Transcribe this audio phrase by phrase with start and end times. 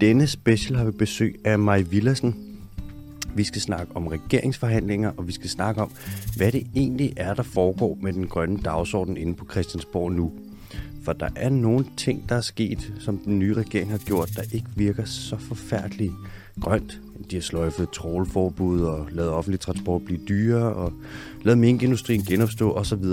[0.00, 2.34] denne special har vi besøg af Maj Villersen.
[3.34, 5.90] Vi skal snakke om regeringsforhandlinger, og vi skal snakke om,
[6.36, 10.32] hvad det egentlig er, der foregår med den grønne dagsorden inde på Christiansborg nu.
[11.04, 14.42] For der er nogle ting, der er sket, som den nye regering har gjort, der
[14.52, 16.12] ikke virker så forfærdeligt
[16.60, 17.00] grønt.
[17.30, 20.92] De har sløjfet trålforbud og lavet offentlig transport blive dyrere og
[21.42, 23.04] lavet minkindustrien genopstå osv.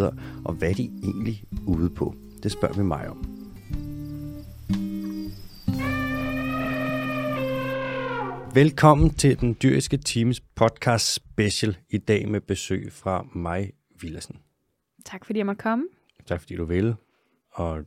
[0.44, 2.16] Og hvad er de egentlig ude på?
[2.44, 3.45] Det spørger vi mig om.
[8.56, 14.36] Velkommen til den dyriske teams podcast special i dag med besøg fra mig, Villersen.
[15.06, 15.86] Tak fordi jeg måtte komme.
[16.26, 16.96] Tak fordi du ville,
[17.52, 17.86] og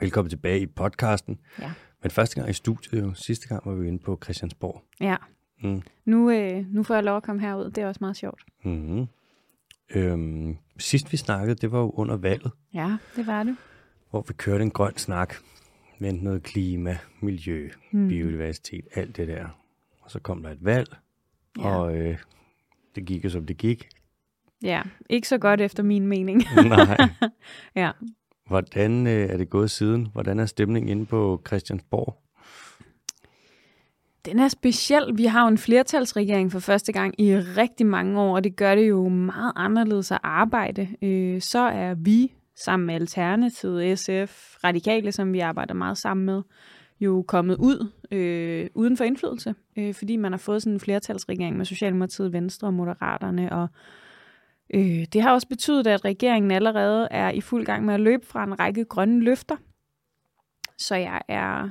[0.00, 1.38] velkommen tilbage i podcasten.
[1.60, 1.72] Ja.
[2.02, 4.82] Men første gang i studiet jo, sidste gang var vi inde på Christiansborg.
[5.00, 5.16] Ja.
[5.62, 5.82] Mm.
[6.04, 7.70] Nu, øh, nu får jeg lov at komme herud.
[7.70, 8.42] Det er også meget sjovt.
[8.64, 9.06] Mm-hmm.
[9.94, 13.56] Øhm, sidst vi snakkede, det var jo under valget, Ja, det var det.
[14.10, 15.34] hvor vi kørte en grøn snak
[15.98, 18.08] med noget klima, miljø, mm.
[18.08, 19.59] biodiversitet, alt det der.
[20.10, 20.96] Og så kom der et valg,
[21.58, 21.76] Ja.
[21.76, 22.18] og øh,
[22.94, 23.88] det gik jo som det gik.
[24.62, 26.42] Ja, ikke så godt efter min mening.
[26.68, 26.98] Nej.
[27.82, 27.90] ja.
[28.46, 30.08] Hvordan øh, er det gået siden?
[30.12, 32.22] Hvordan er stemningen inde på Christiansborg?
[34.24, 35.18] Den er speciel.
[35.18, 38.74] Vi har jo en flertalsregering for første gang i rigtig mange år, og det gør
[38.74, 40.88] det jo meget anderledes at arbejde.
[41.02, 46.42] Øh, så er vi sammen med Alternativet, SF, Radikale, som vi arbejder meget sammen med,
[47.00, 51.56] jo kommet ud øh, uden for indflydelse, øh, fordi man har fået sådan en flertalsregering
[51.56, 53.68] med Socialdemokratiet, Venstre og Moderaterne, og
[54.74, 58.26] øh, det har også betydet, at regeringen allerede er i fuld gang med at løbe
[58.26, 59.56] fra en række grønne løfter.
[60.78, 61.68] Så jeg er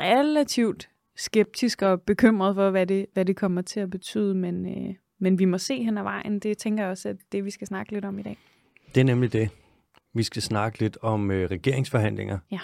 [0.00, 4.94] relativt skeptisk og bekymret for, hvad det, hvad det kommer til at betyde, men, øh,
[5.18, 6.38] men vi må se hen ad vejen.
[6.38, 8.38] Det tænker jeg også, at det vi skal snakke lidt om i dag.
[8.94, 9.50] Det er nemlig det.
[10.14, 12.38] Vi skal snakke lidt om øh, regeringsforhandlinger.
[12.50, 12.58] Ja.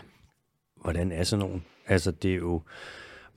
[0.83, 1.65] Hvordan er sådan nogen?
[1.87, 2.63] Altså, det er jo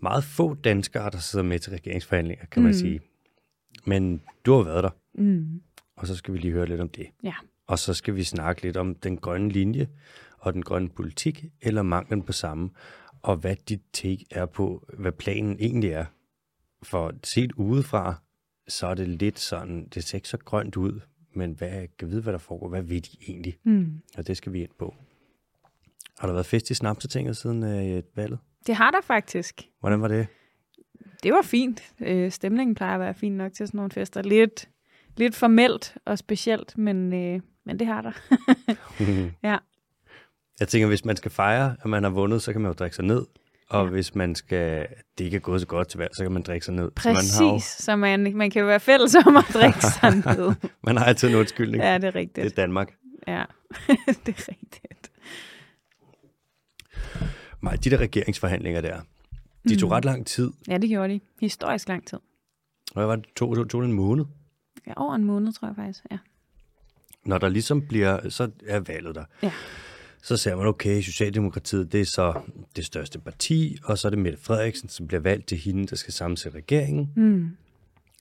[0.02, 2.64] meget få danskere, der sidder med til regeringsforhandlinger, kan mm.
[2.64, 3.00] man sige.
[3.86, 5.62] Men du har været der, Mm.
[5.96, 7.08] og så skal vi lige høre lidt om det.
[7.24, 7.34] Ja.
[7.68, 9.88] Og så skal vi snakke lidt om den grønne linje
[10.38, 12.70] og den grønne politik, eller manglen på samme,
[13.22, 16.06] og hvad dit take er på, hvad planen egentlig er.
[16.84, 18.22] For set udefra,
[18.68, 21.00] så er det lidt sådan, det ser ikke så grønt ud,
[21.36, 22.70] men hvad kan vide, hvad der foregår?
[22.70, 23.58] Hvad ved de egentlig?
[23.64, 24.02] Mm.
[24.18, 24.96] Og det skal vi ind på.
[26.20, 28.40] Har der været fest i Snapsetinget siden øh, valget?
[28.68, 29.62] Det har der faktisk.
[29.80, 30.28] Hvordan var det?
[31.24, 31.84] Det var fint.
[32.00, 34.22] Øh, stemningen plejer at være fin nok til sådan nogle fester.
[34.22, 34.70] Lidt,
[35.18, 38.12] lidt formelt og specielt, men, øh, men det har der.
[39.50, 39.58] ja.
[40.60, 42.96] Jeg tænker, hvis man skal fejre, at man har vundet, så kan man jo drikke
[42.96, 43.26] sig ned.
[43.70, 43.90] Og Ja.
[43.92, 46.66] hvis man skal, det ikke er gået så godt til valg, så kan man drikke
[46.66, 46.92] sig ned.
[47.00, 47.22] Så man har,
[47.54, 50.46] Præcis, så man, man kan jo være fælles om at drikke sig ned.
[50.46, 51.84] jo, man har altid en undskyldning.
[51.84, 52.58] Ja, det er det er rigtigt.
[52.58, 52.94] Danmark.
[53.28, 53.44] Ja,
[53.88, 55.12] det er rigtigt.
[57.62, 59.02] Nej, de der regeringsforhandlinger der,
[59.68, 59.92] de tog Mm.
[59.92, 60.52] ret lang tid.
[60.68, 61.20] Ja, det gjorde de.
[61.42, 62.18] Historisk lang tid.
[62.94, 63.26] Hvad var det?
[63.36, 64.26] Tog, tog det en måned?
[64.88, 66.04] Ja, over en måned, tror jeg faktisk.
[66.12, 66.18] Ja.
[67.26, 69.26] Når der ligesom bliver, så er valget der.
[69.44, 69.52] Ja.
[70.24, 72.42] Så ser man, okay, Socialdemokratiet, det er så
[72.76, 75.96] det største parti, og så er det Mette Frederiksen, som bliver valgt til hende, der
[75.96, 77.10] skal sammensætte regeringen.
[77.16, 77.50] Mm.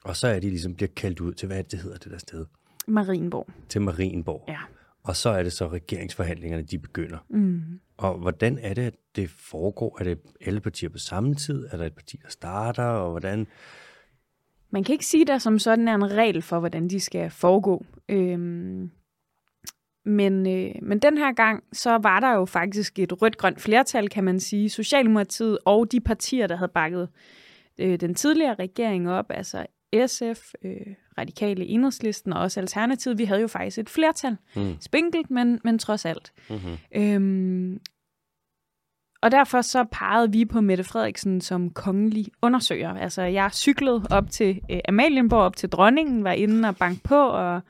[0.04, 2.18] Og så er de ligesom bliver kaldt ud til, hvad det, det hedder det der
[2.18, 2.46] sted?
[2.86, 3.48] Marienborg.
[3.68, 4.44] Til Marienborg.
[4.48, 4.58] Ja.
[5.02, 7.18] Og så er det så regeringsforhandlingerne, de begynder.
[7.30, 7.62] Mm.
[8.00, 9.96] Og hvordan er det, at det foregår?
[10.00, 11.66] Er det alle partier på samme tid?
[11.70, 12.84] Er der et parti, der starter?
[12.84, 13.46] Og hvordan?
[14.70, 17.84] Man kan ikke sige, der som sådan er en regel for, hvordan de skal foregå.
[18.08, 18.90] Øhm,
[20.04, 24.24] men, øh, men den her gang, så var der jo faktisk et rødt-grønt flertal, kan
[24.24, 24.70] man sige.
[24.70, 27.08] Socialdemokratiet og de partier, der havde bakket
[27.78, 29.66] øh, den tidligere regering op, altså
[30.06, 34.36] SF, øh, Radikale Enhedslisten og også Alternativet, vi havde jo faktisk et flertal.
[34.56, 34.76] Mm.
[34.80, 36.32] Spinkelt, men, men trods alt.
[36.50, 36.76] Mm-hmm.
[36.94, 37.80] Øhm,
[39.22, 42.94] og derfor så pegede vi på Mette Frederiksen som kongelig undersøger.
[42.94, 47.14] Altså, jeg cyklede op til øh, Amalienborg, op til dronningen, var inde og banke på
[47.14, 47.60] og,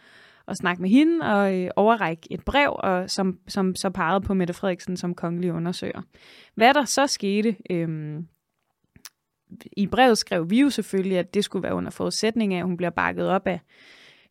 [0.47, 4.35] og snakke med hende og øh, overrække et brev, og, som, som så pegede på
[4.35, 6.03] Mette Frederiksen som kongelig undersøger.
[6.55, 7.57] Hvad der så skete...
[7.71, 8.27] Øhm,
[9.73, 12.77] i brevet skrev vi jo selvfølgelig, at det skulle være under forudsætning af, at hun
[12.77, 13.61] bliver bakket op af,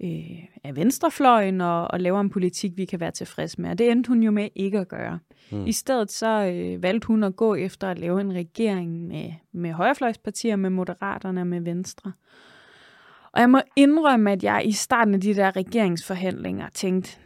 [0.03, 3.69] øh, af venstrefløjen og, og laver en politik, vi kan være tilfreds med.
[3.69, 5.19] Og det endte hun jo med ikke at gøre.
[5.51, 5.57] Mm.
[5.57, 5.65] Mm.
[5.65, 9.71] I stedet så øh, valgte hun at gå efter at lave en regering med, med
[9.71, 12.11] højrefløjspartier, med moderaterne og med venstre.
[13.31, 17.17] Og jeg må indrømme, at jeg i starten af de der regeringsforhandlinger tænkte,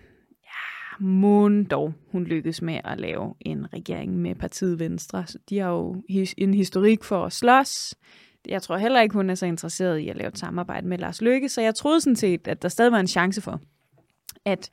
[0.99, 5.27] ja, dog hun lykkes med at lave en regering med partiet Venstre.
[5.27, 7.95] Så de har jo his- en historik for at slås.
[8.47, 11.21] Jeg tror heller ikke, hun er så interesseret i at lave et samarbejde med Lars
[11.21, 13.61] Løkke, så jeg troede sådan set, at der stadig var en chance for,
[14.45, 14.71] at,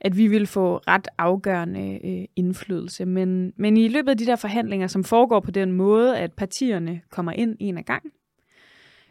[0.00, 3.04] at vi ville få ret afgørende øh, indflydelse.
[3.06, 7.00] Men, men i løbet af de der forhandlinger, som foregår på den måde, at partierne
[7.10, 8.02] kommer ind en af gang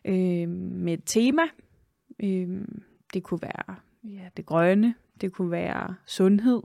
[0.06, 1.42] øh, med et tema,
[2.24, 2.48] øh,
[3.14, 6.62] det kunne være ja, det grønne, det kunne være sundhed,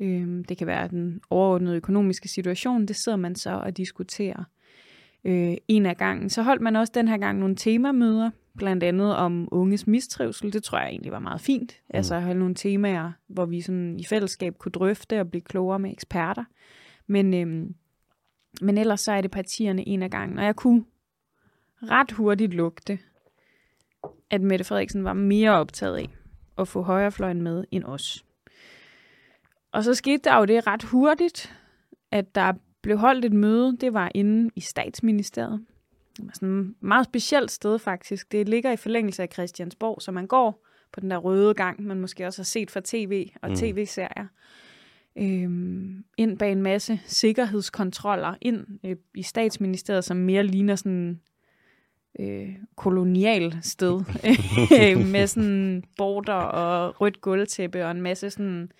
[0.00, 4.44] øh, det kan være den overordnede økonomiske situation, det sidder man så og diskuterer
[5.24, 6.30] øh, en af gangen.
[6.30, 10.52] Så holdt man også den her gang nogle temamøder, blandt andet om unges mistrivsel.
[10.52, 11.80] Det tror jeg egentlig var meget fint.
[11.88, 11.96] Mm.
[11.96, 15.78] Altså at have nogle temaer, hvor vi sådan i fællesskab kunne drøfte og blive klogere
[15.78, 16.44] med eksperter.
[17.06, 17.74] Men, øhm,
[18.60, 20.38] men ellers så er det partierne en af gangen.
[20.38, 20.84] Og jeg kunne
[21.82, 22.98] ret hurtigt lugte,
[24.30, 26.08] at Mette Frederiksen var mere optaget af
[26.58, 28.24] at få højrefløjen med end os.
[29.72, 31.56] Og så skete der jo det ret hurtigt,
[32.10, 32.52] at der
[32.82, 33.76] blev holdt et møde.
[33.76, 35.66] Det var inde i statsministeriet
[36.34, 38.32] sådan et meget specielt sted faktisk.
[38.32, 42.00] Det ligger i forlængelse af Christiansborg, så man går på den der røde gang, man
[42.00, 43.56] måske også har set fra tv og mm.
[43.56, 44.26] tv-serier.
[45.16, 51.20] Øhm, ind bag en masse sikkerhedskontroller, ind øh, i statsministeriet, som mere ligner sådan
[52.20, 54.00] øh, kolonial sted,
[55.12, 58.70] med sådan border og rødt gulvtæppe og en masse sådan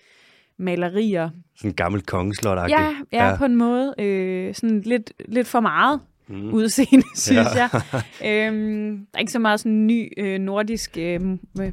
[0.57, 1.29] malerier.
[1.55, 3.93] Sådan en gammel kongeslot ja, ja, ja, på en måde.
[3.99, 5.99] Øh, sådan lidt, lidt for meget
[6.29, 6.53] mm.
[6.53, 7.69] udseende, synes ja.
[7.71, 7.81] jeg.
[8.25, 11.19] Øhm, der er ikke så meget sådan ny øh, nordisk, øh,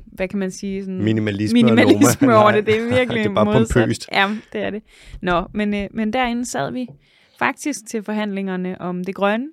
[0.06, 0.82] hvad kan man sige?
[0.82, 2.66] Sådan minimalisme, minimalisme over det.
[2.66, 3.74] Det er virkelig det er bare modsat.
[3.74, 4.08] pompøst.
[4.12, 4.82] Ja, det er det.
[5.22, 6.86] Nå, men, øh, men derinde sad vi
[7.38, 9.46] faktisk til forhandlingerne om det grønne,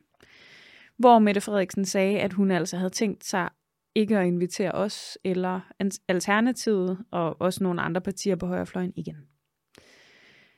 [0.97, 3.49] hvor Mette Frederiksen sagde, at hun altså havde tænkt sig
[3.95, 5.59] ikke at invitere os eller
[6.07, 9.17] Alternativet og også nogle andre partier på højrefløjen igen.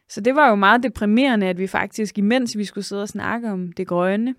[0.09, 3.51] Så det var jo meget deprimerende, at vi faktisk, imens vi skulle sidde og snakke
[3.51, 4.35] om det grønne,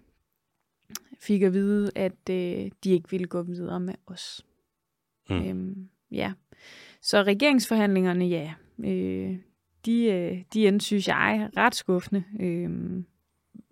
[1.21, 4.47] fik at vide, at øh, de ikke ville gå videre med os.
[5.31, 5.37] Mm.
[5.37, 6.33] Øhm, ja.
[7.03, 9.37] Så regeringsforhandlingerne, ja, øh,
[9.87, 13.03] de, øh, de endte, synes jeg, ret skuffende øh,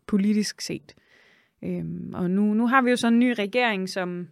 [0.06, 0.94] politisk set.
[1.64, 4.28] Øh, og nu, nu har vi jo så en ny regering, som,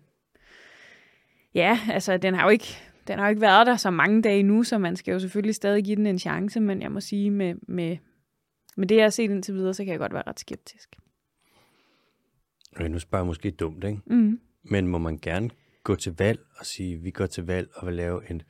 [1.55, 4.43] ja, altså den har jo ikke den har jo ikke været der så mange dage
[4.43, 7.31] nu, så man skal jo selvfølgelig stadig give den en chance, men jeg må sige,
[7.31, 7.97] med, med,
[8.77, 10.97] med det, jeg har set indtil videre, så kan jeg godt være ret skeptisk.
[12.77, 14.01] Okay, nu spørger jeg måske dumt, ikke?
[14.07, 14.41] Mm.
[14.63, 15.51] Men må man gerne
[15.85, 18.43] gå til valg og sige, vi går til valg og vil lave en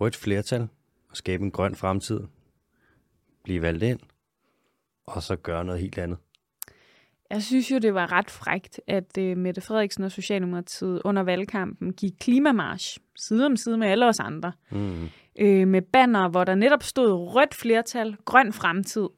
[0.00, 0.68] rødt flertal
[1.10, 2.20] og skabe en grøn fremtid,
[3.44, 4.00] blive valgt ind,
[5.06, 6.18] og så gøre noget helt andet?
[7.30, 11.92] Jeg synes jo, det var ret frægt, at uh, Mette Frederiksen og Socialdemokratiet under valgkampen
[11.92, 14.52] gik klimamarsch side om side med alle os andre.
[14.70, 15.02] Mm.
[15.42, 19.08] Uh, med banner, hvor der netop stod rødt flertal, grøn fremtid.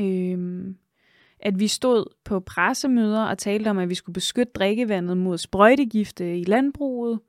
[0.00, 0.74] Uh,
[1.40, 6.38] at vi stod på pressemøder og talte om, at vi skulle beskytte drikkevandet mod sprøjtegifte
[6.38, 7.20] i landbruget.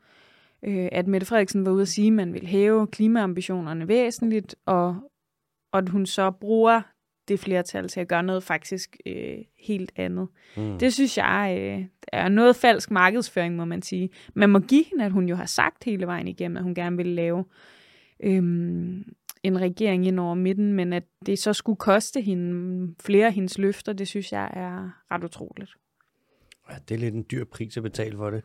[0.67, 4.87] Uh, at Mette Frederiksen var ude at sige, at man ville hæve klimaambitionerne væsentligt, og,
[5.71, 6.81] og at hun så bruger
[7.29, 10.27] det flertal til at gøre noget faktisk øh, helt andet.
[10.57, 10.79] Mm.
[10.79, 14.09] Det synes jeg øh, er noget falsk markedsføring, må man sige.
[14.33, 16.97] Man må give hende, at hun jo har sagt hele vejen igennem, at hun gerne
[16.97, 17.45] ville lave
[18.23, 18.43] øh,
[19.43, 23.57] en regering ind over midten, men at det så skulle koste hende flere af hendes
[23.57, 25.71] løfter, det synes jeg er ret utroligt.
[26.69, 28.43] Ja, det er lidt en dyr pris at betale for det.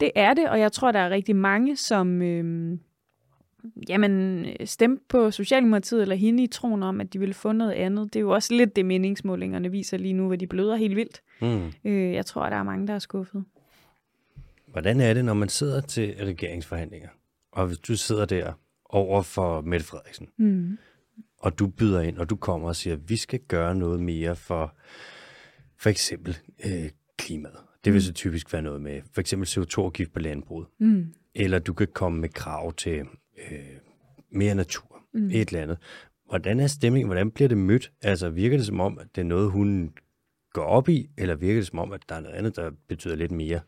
[0.00, 2.22] Det er det, og jeg tror, der er rigtig mange, som...
[2.22, 2.78] Øh,
[3.88, 8.04] jamen, stemte på Socialdemokratiet eller hende i troen om, at de ville få noget andet.
[8.04, 11.22] Det er jo også lidt det, meningsmålingerne viser lige nu, hvor de bløder helt vildt.
[11.40, 11.72] Mm.
[11.84, 13.44] Øh, jeg tror, at der er mange, der er skuffet.
[14.66, 17.08] Hvordan er det, når man sidder til regeringsforhandlinger,
[17.52, 18.52] og hvis du sidder der
[18.84, 20.78] over for Mette Frederiksen, mm.
[21.38, 24.36] og du byder ind, og du kommer og siger, at vi skal gøre noget mere
[24.36, 24.74] for
[25.78, 27.56] for eksempel øh, klimaet.
[27.84, 28.04] Det vil mm.
[28.04, 30.66] så typisk være noget med for eksempel CO2-afgift på landbruget.
[30.78, 31.06] Mm.
[31.34, 33.04] Eller du kan komme med krav til
[33.50, 33.76] øh,
[34.30, 35.30] mere natur, mm.
[35.30, 35.78] et eller andet.
[36.28, 37.08] Hvordan er stemningen?
[37.08, 37.92] Hvordan bliver det mødt?
[38.02, 39.92] Altså virker det som om, at det er noget, hun
[40.52, 43.16] går op i, eller virker det som om, at der er noget andet, der betyder
[43.16, 43.60] lidt mere?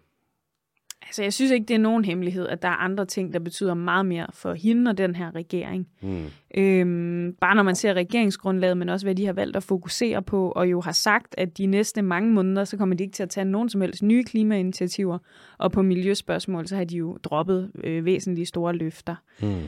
[1.07, 3.75] Altså, jeg synes ikke, det er nogen hemmelighed, at der er andre ting, der betyder
[3.75, 5.89] meget mere for hende og den her regering.
[6.01, 6.25] Mm.
[6.55, 10.51] Øhm, bare når man ser regeringsgrundlaget, men også hvad de har valgt at fokusere på,
[10.51, 13.31] og jo har sagt, at de næste mange måneder, så kommer de ikke til at
[13.31, 15.19] tage nogen som helst nye klimainitiativer,
[15.59, 19.15] og på miljøspørgsmål, så har de jo droppet øh, væsentlige store løfter.
[19.43, 19.63] Mm.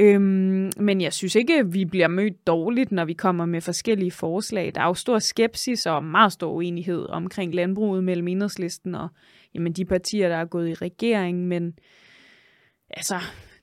[0.00, 4.10] Øhm, men jeg synes ikke, at vi bliver mødt dårligt, når vi kommer med forskellige
[4.10, 4.72] forslag.
[4.74, 9.08] Der er jo stor skepsis og meget stor uenighed omkring landbruget mellem enhedslisten og
[9.54, 11.78] jamen, de partier, der er gået i regering, men
[12.90, 13.14] altså,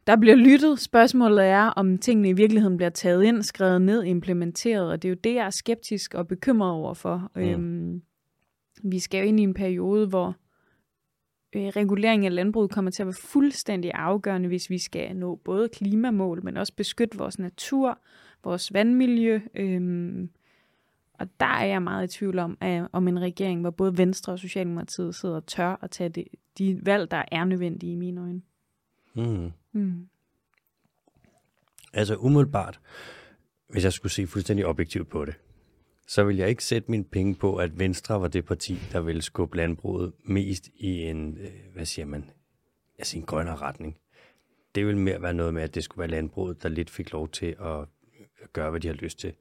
[0.08, 0.80] der bliver lyttet.
[0.80, 5.12] Spørgsmålet er, om tingene i virkeligheden bliver taget ind, skrevet ned, implementeret, og det er
[5.12, 7.32] jo det, jeg er skeptisk og bekymret over for.
[7.36, 7.42] Mm.
[7.42, 8.02] Øhm,
[8.84, 10.36] vi skal jo ind i en periode, hvor
[11.56, 15.70] øh, regulering af landbruget kommer til at være fuldstændig afgørende, hvis vi skal nå både
[15.70, 18.00] klimamål, men også beskytte vores natur,
[18.44, 19.40] vores vandmiljø.
[19.56, 20.30] Øhm,
[21.20, 24.34] og der er jeg meget i tvivl om, at, om en regering, hvor både Venstre
[24.34, 26.26] og Socialdemokratiet sidder og tør at tage de,
[26.58, 28.42] de valg, der er nødvendige i mine øjne.
[29.14, 29.52] Mm.
[29.72, 30.08] Mm.
[31.94, 32.80] Altså umiddelbart,
[33.70, 35.36] hvis jeg skulle se fuldstændig objektivt på det,
[36.08, 39.22] så vil jeg ikke sætte mine penge på, at Venstre var det parti, der ville
[39.22, 42.30] skubbe landbruget mest i en, øh, hvad siger man,
[43.00, 43.98] altså en grønnere retning.
[44.76, 47.30] Det vil mere være noget med, at det skulle være landbruget, der lidt fik lov
[47.30, 47.88] til at
[48.54, 49.34] gøre, hvad de har lyst til.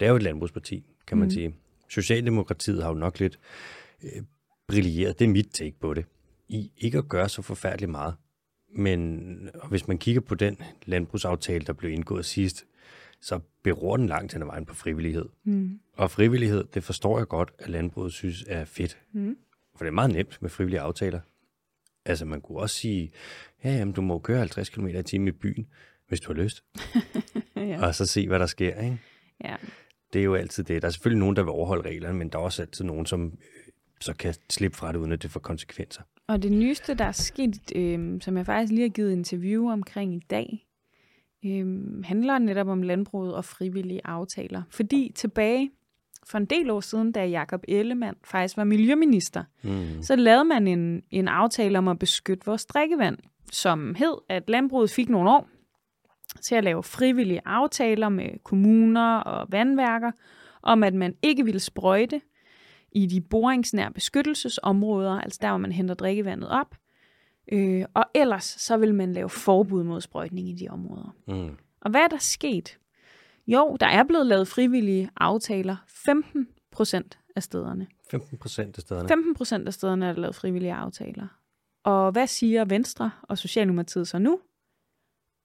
[0.00, 1.30] Det er jo et landbrugsparti, kan man mm.
[1.30, 1.54] sige.
[1.88, 3.38] Socialdemokratiet har jo nok lidt
[4.02, 4.22] øh,
[4.68, 6.04] brilleret, det er mit take på det,
[6.48, 8.14] i ikke at gøre så forfærdeligt meget.
[8.76, 12.66] Men og hvis man kigger på den landbrugsaftale, der blev indgået sidst,
[13.20, 15.28] så beror den langt hen ad vejen på frivillighed.
[15.44, 15.80] Mm.
[15.92, 18.98] Og frivillighed, det forstår jeg godt, at landbruget synes er fedt.
[19.12, 19.36] Mm.
[19.76, 21.20] For det er meget nemt med frivillige aftaler.
[22.04, 23.10] Altså man kunne også sige,
[23.64, 25.66] ja, jamen, du må køre 50 km i timen i byen,
[26.08, 26.64] hvis du har lyst.
[27.56, 27.86] ja.
[27.86, 28.80] Og så se, hvad der sker.
[28.80, 28.98] Ikke?
[29.44, 29.56] ja.
[30.12, 30.82] Det er jo altid det.
[30.82, 33.24] Der er selvfølgelig nogen, der vil overholde reglerne, men der er også altid nogen, som
[33.26, 36.02] øh, så kan slippe fra det, uden at det får konsekvenser.
[36.26, 40.14] Og det nyeste, der er sket, øh, som jeg faktisk lige har givet interview omkring
[40.14, 40.66] i dag,
[41.44, 41.66] øh,
[42.04, 44.62] handler netop om landbruget og frivillige aftaler.
[44.70, 45.70] Fordi tilbage
[46.26, 50.02] for en del år siden, da Jakob Ellemann faktisk var miljøminister, Mm.
[50.02, 53.18] så lavede man en, en aftale om at beskytte vores drikkevand,
[53.52, 55.48] som hed, at landbruget fik nogle år
[56.40, 60.10] til at lave frivillige aftaler med kommuner og vandværker,
[60.62, 62.20] om at man ikke ville sprøjte
[62.92, 66.74] i de boringsnære beskyttelsesområder, altså der, hvor man henter drikkevandet op.
[67.52, 71.14] Øh, og ellers så vil man lave forbud mod sprøjtning i de områder.
[71.28, 71.56] Mm.
[71.80, 72.78] Og hvad er der sket?
[73.46, 77.86] Jo, der er blevet lavet frivillige aftaler 15 procent af stederne.
[78.10, 79.08] 15 procent af stederne.
[79.08, 81.26] 15 procent af stederne er der lavet frivillige aftaler.
[81.84, 84.40] Og hvad siger Venstre og Socialdemokratiet så nu?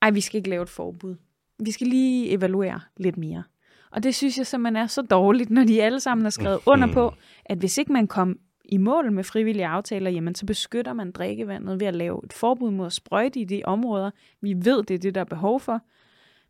[0.02, 1.16] Ej, vi skal ikke lave et forbud.
[1.60, 3.44] Vi skal lige evaluere lidt mere.
[3.92, 6.94] Og det synes jeg simpelthen er så dårligt, når de alle sammen har skrevet under
[6.94, 7.14] på,
[7.46, 11.80] at hvis ikke man kom i mål med frivillige aftaler, jamen så beskytter man drikkevandet
[11.80, 14.12] ved at lave et forbud mod at sprøjte i de områder.
[14.42, 15.82] Vi ved, det er det, der er behov for.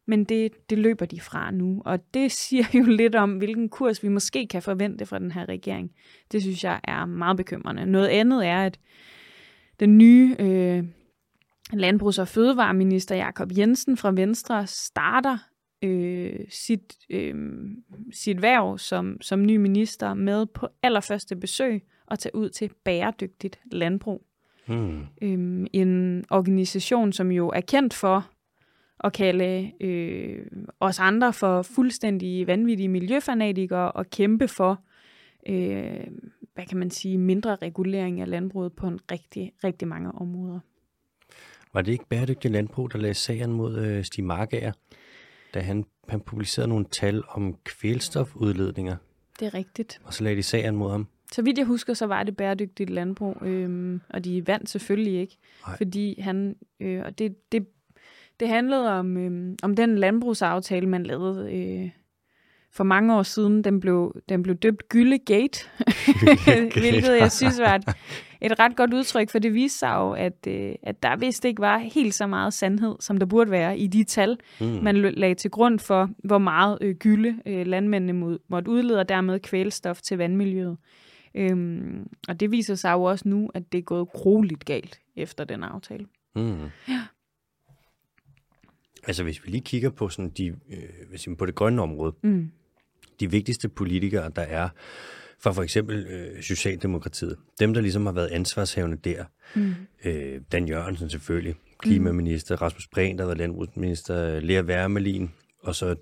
[0.08, 4.04] Men det, det løber de fra nu, og det siger jo lidt om, hvilken kurs
[4.04, 5.92] vi måske kan forvente fra den her regering.
[6.32, 7.86] Det synes jeg er meget bekymrende.
[7.86, 8.80] Noget andet er, at
[9.80, 10.84] den nye øh,
[11.74, 15.38] landbrugs- og fødevareminister Jakob Jensen fra Venstre starter
[15.84, 17.36] øh, sit, øh,
[18.12, 23.60] sit værv som, som ny minister med på allerførste besøg at tage ud til bæredygtigt
[23.72, 24.26] landbrug.
[24.68, 25.00] Mm.
[25.22, 28.30] Øh, en organisation, som jo er kendt for
[29.04, 30.46] at kalde øh,
[30.80, 34.84] os andre for fuldstændig vanvittige miljøfanatikere og kæmpe for,
[35.50, 36.08] øh,
[36.54, 40.60] hvad kan man sige, mindre regulering af landbruget på en rigtig, rigtig mange områder.
[41.74, 44.72] Var det ikke bæredygtig landbrug, der lagde sagen mod øh, Stig Markager,
[45.54, 48.96] da han, han publicerede nogle tal om kvælstofudledninger,
[49.40, 50.02] Det er rigtigt.
[50.04, 51.08] og så lagde de sagen mod ham?
[51.32, 55.38] Så vidt jeg husker, så var det bæredygtigt landbrug, øhm, og de vandt selvfølgelig ikke,
[55.68, 55.78] Nej.
[55.78, 57.68] fordi han, øh, og det, det,
[58.40, 61.90] det handlede om, øhm, om den landbrugsaftale, man lavede øh,
[62.72, 63.64] for mange år siden.
[63.64, 65.60] Den blev, den blev døbt Gyllegate,
[66.80, 67.84] hvilket jeg synes var et,
[68.42, 71.62] et ret godt udtryk, for det viste sig jo, at, øh, at der vist ikke
[71.62, 74.66] var helt så meget sandhed, som der burde være i de tal, Mm.
[74.68, 79.10] man lagde til grund for, hvor meget øh, gylde øh, landmændene må, måtte udlede, og
[79.10, 80.78] dermed kvælstof til vandmiljøet.
[81.36, 85.44] Øhm, og det viser sig jo også nu, at det er gået grueligt galt efter
[85.44, 86.06] den aftale.
[86.36, 86.70] Mm.
[89.08, 90.46] Altså hvis vi lige kigger på, sådan de,
[91.28, 92.52] øh, på det grønne område, Mm.
[93.20, 94.70] de vigtigste politikere, der er
[95.44, 99.74] for for eksempel øh, Socialdemokratiet, dem der ligesom har været ansvarshavende der, Mm.
[100.06, 105.96] øh, Dan Jørgensen selvfølgelig, klimaminister, Rasmus Prehn, der har været landbrugsminister, Lea Wermelin, og så,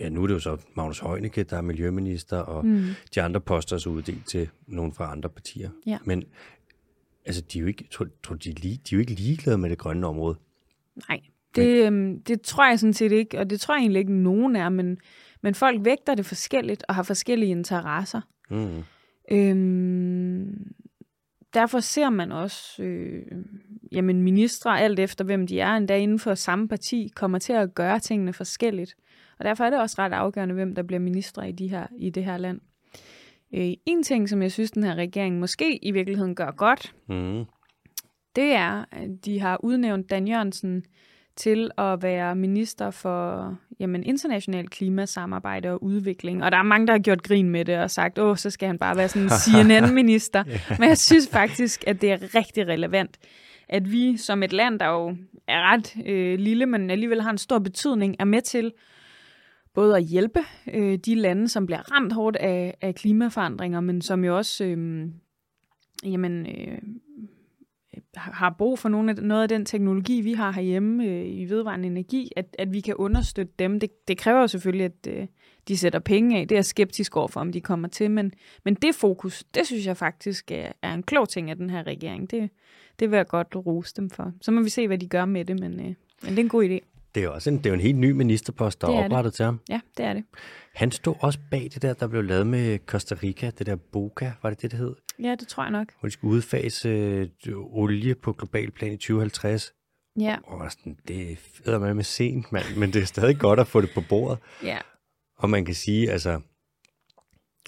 [0.00, 2.84] ja nu er det jo så Magnus Heunicke, der er miljøminister, og Mm.
[3.14, 5.70] de andre poster er så uddelt til nogen fra andre partier.
[5.86, 5.98] Ja.
[6.04, 6.24] Men
[7.26, 9.58] altså, de er jo ikke, tror, tror, de, er lige, de er jo ikke ligeglade
[9.58, 10.36] med det grønne område.
[11.08, 11.20] Nej,
[11.56, 14.56] det, øhm, det tror jeg sådan set ikke, og det tror jeg egentlig ikke, nogen
[14.56, 14.98] er, men,
[15.42, 18.20] men folk vægter det forskelligt og har forskellige interesser.
[18.50, 18.84] Mm.
[19.30, 20.74] Øhm,
[21.54, 23.22] derfor ser man også, øh,
[23.92, 27.74] jamen ministre, alt efter hvem de er, endda inden for samme parti, kommer til at
[27.74, 28.94] gøre tingene forskelligt.
[29.38, 32.10] Og derfor er det også ret afgørende, hvem der bliver ministre i, de her, i
[32.10, 32.60] det her land.
[33.54, 37.44] Øh, en ting, som jeg synes, den her regering måske i virkeligheden gør godt, Mm.
[38.36, 40.84] det er, at de har udnævnt Dan Jørgensen
[41.36, 46.44] til at være minister for jamen, international klimasamarbejde og udvikling.
[46.44, 48.66] Og der er mange, der har gjort grin med det og sagt, åh, så skal
[48.66, 50.44] han bare være sådan en CNN-minister.
[50.48, 50.60] yeah.
[50.80, 53.18] Men jeg synes faktisk, at det er rigtig relevant,
[53.68, 55.16] at vi som et land, der jo
[55.48, 58.72] er ret øh, lille, men alligevel har en stor betydning, er med til
[59.74, 60.40] både at hjælpe
[60.74, 65.08] øh, de lande, som bliver ramt hårdt af, af klimaforandringer, men som jo også øh,
[66.04, 66.78] jamen, øh,
[68.16, 71.86] har brug for nogle af, noget af den teknologi, vi har herhjemme øh, i vedvarende
[71.86, 73.80] energi, at, at vi kan understøtte dem.
[73.80, 75.26] Det, det kræver jo selvfølgelig, at øh,
[75.68, 76.48] de sætter penge af.
[76.48, 78.10] Det er jeg skeptisk over for, om de kommer til.
[78.10, 78.32] Men,
[78.64, 81.86] men det fokus, det synes jeg faktisk er, er en klog ting af den her
[81.86, 82.30] regering.
[82.30, 82.50] Det,
[83.00, 84.32] det vil jeg godt rose dem for.
[84.40, 86.48] Så må vi se, hvad de gør med det, men, øh, men det er en
[86.48, 86.93] god idé.
[87.14, 89.32] Det er også en, det er jo en helt ny ministerpost, der det er oprettet
[89.32, 89.36] det.
[89.36, 89.60] til ham.
[89.68, 90.24] Ja, det er det.
[90.74, 94.32] Han stod også bag det der, der blev lavet med Costa Rica, det der BOCA,
[94.42, 94.94] var det det, det hed?
[95.22, 95.88] Ja, det tror jeg nok.
[96.00, 99.72] Hvor de skulle udfase øh, olie på global plan i 2050.
[100.20, 100.36] Ja.
[100.44, 103.80] Og sådan, det er med med sent, mand, men det er stadig godt at få
[103.80, 104.38] det på bordet.
[104.62, 104.78] Ja.
[105.38, 106.40] Og man kan sige, altså,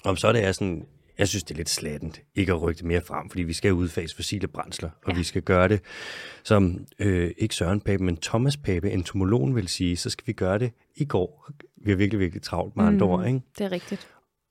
[0.03, 0.85] om så det er sådan,
[1.17, 3.73] jeg synes, det er lidt slattent ikke at rykke det mere frem, fordi vi skal
[3.73, 5.17] udfase fossile brændsler, og ja.
[5.17, 5.81] vi skal gøre det,
[6.43, 10.59] som øh, ikke Søren Pape, men Thomas Pape, entomologen, vil sige, så skal vi gøre
[10.59, 11.49] det i går.
[11.77, 13.41] Vi har virkelig, virkelig travlt med andre mm, ord, ikke?
[13.57, 14.07] Det er rigtigt.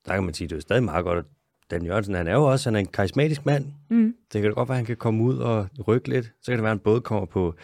[0.06, 1.24] Der kan man sige, det er stadig meget godt, at
[1.70, 3.66] Dan Jørgensen, han er jo også han er en karismatisk mand.
[3.90, 4.14] Mm.
[4.32, 6.24] Det kan godt være, at han kan komme ud og rykke lidt.
[6.24, 7.54] Så kan det være, at han både kommer på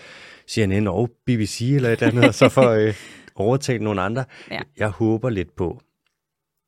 [0.49, 2.95] CNN og BBC eller et eller andet, og så får øh,
[3.35, 4.25] overtalt nogle andre.
[4.51, 4.61] Ja.
[4.77, 5.81] Jeg håber lidt på,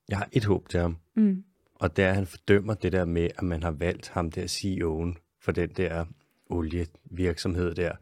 [0.08, 1.44] jeg har et håb til ham, mm.
[1.74, 5.38] Og er, at han fordømmer det der med, at man har valgt ham der CEO'en
[5.40, 6.04] for den der
[6.50, 7.92] olievirksomhed der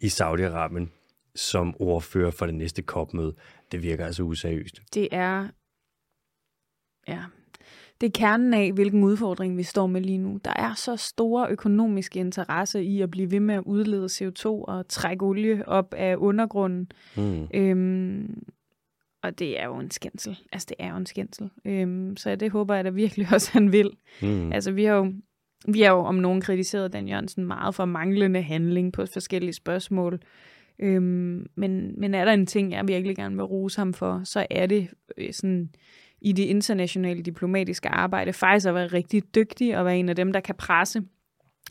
[0.00, 0.88] i Saudi-Arabien
[1.34, 3.34] som ordfører for det næste kopmøde.
[3.72, 4.82] Det virker altså useriøst.
[4.94, 5.48] Det er,
[7.08, 7.24] ja,
[8.00, 10.40] det er kernen af, hvilken udfordring vi står med lige nu.
[10.44, 14.88] Der er så store økonomiske interesser i at blive ved med at udlede CO2 og
[14.88, 16.92] trække olie op af undergrunden.
[17.16, 17.48] Mm.
[17.54, 18.42] Øhm,
[19.22, 20.38] og det er jo en skændsel.
[20.52, 21.50] Altså, det er jo en skændsel.
[21.64, 23.90] Øhm, så det håber jeg da virkelig også, han vil.
[24.22, 24.52] Mm.
[24.52, 25.12] Altså, vi har jo,
[25.68, 30.20] vi har jo om nogen kritiseret Dan Jørgensen meget for manglende handling på forskellige spørgsmål.
[30.78, 34.46] Øhm, men, men er der en ting, jeg virkelig gerne vil rose ham for, så
[34.50, 35.70] er det øh, sådan
[36.20, 40.32] i det internationale diplomatiske arbejde faktisk at være rigtig dygtig og være en af dem,
[40.32, 41.02] der kan presse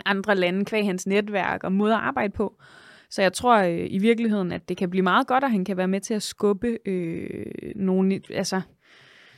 [0.06, 2.62] andre lande kvæg hans netværk og måde at arbejde på.
[3.10, 5.78] Så jeg tror øh, i virkeligheden, at det kan blive meget godt, at han kan
[5.78, 8.62] være med til at skubbe øh, nogle, altså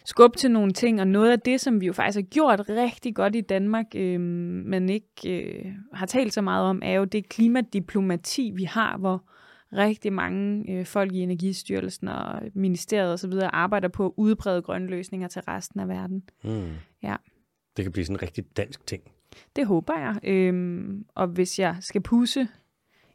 [0.05, 3.15] skubbe til nogle ting, og noget af det, som vi jo faktisk har gjort rigtig
[3.15, 7.29] godt i Danmark, øh, men ikke øh, har talt så meget om, er jo det
[7.29, 9.23] klimadiplomati, vi har, hvor
[9.73, 13.33] rigtig mange øh, folk i Energistyrelsen og ministeriet osv.
[13.43, 16.23] arbejder på at udbrede grønne løsninger til resten af verden.
[16.43, 16.71] Mm.
[17.03, 17.15] Ja.
[17.77, 19.03] Det kan blive sådan en rigtig dansk ting.
[19.55, 20.15] Det håber jeg.
[20.23, 22.47] Øhm, og hvis jeg skal pusse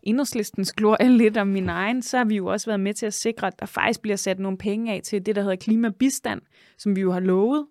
[0.06, 3.14] enhedslistens glorie lidt om min egen, så har vi jo også været med til at
[3.14, 6.40] sikre, at der faktisk bliver sat nogle penge af til det, der hedder klimabistand,
[6.78, 7.66] som vi jo har lovet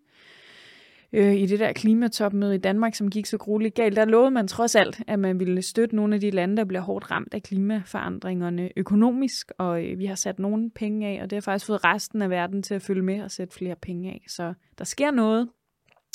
[1.13, 4.47] øh, i det der klimatopmøde i Danmark, som gik så grueligt galt, der lovede man
[4.47, 7.43] trods alt, at man ville støtte nogle af de lande, der bliver hårdt ramt af
[7.43, 11.83] klimaforandringerne økonomisk, og øh, vi har sat nogle penge af, og det har faktisk fået
[11.83, 14.25] resten af verden til at følge med og sætte flere penge af.
[14.27, 15.49] Så der sker noget,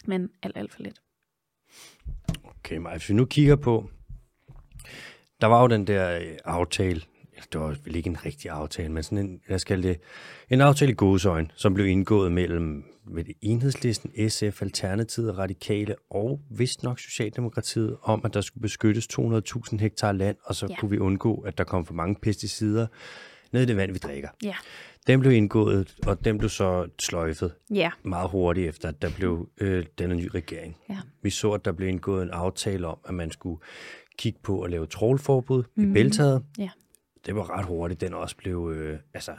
[0.06, 1.00] men alt, alt for lidt.
[2.44, 3.90] Okay, Maja, hvis vi nu kigger på,
[5.40, 7.02] der var jo den der øh, aftale,
[7.52, 10.00] det var vel ikke en rigtig aftale, men sådan en, jeg skal det,
[10.50, 16.82] en aftale i godsøjen, som blev indgået mellem med enhedslisten, SF, Alternativet, Radikale og vist
[16.82, 20.76] nok Socialdemokratiet om, at der skulle beskyttes 200.000 hektar land, og så ja.
[20.76, 22.86] kunne vi undgå, at der kom for mange pesticider
[23.52, 24.28] ned i det vand, vi drikker.
[24.44, 24.54] Ja.
[25.06, 27.90] Den blev indgået, og den blev så sløjfet ja.
[28.02, 30.76] meget hurtigt efter, at der blev øh, denne ny regering.
[30.88, 30.98] Ja.
[31.22, 33.60] Vi så, at der blev indgået en aftale om, at man skulle
[34.18, 35.90] kigge på at lave trålforbud mm-hmm.
[35.90, 36.44] i Bæltaget.
[36.58, 36.70] Ja.
[37.26, 38.00] Det var ret hurtigt.
[38.00, 39.32] Den også blev øh, altså,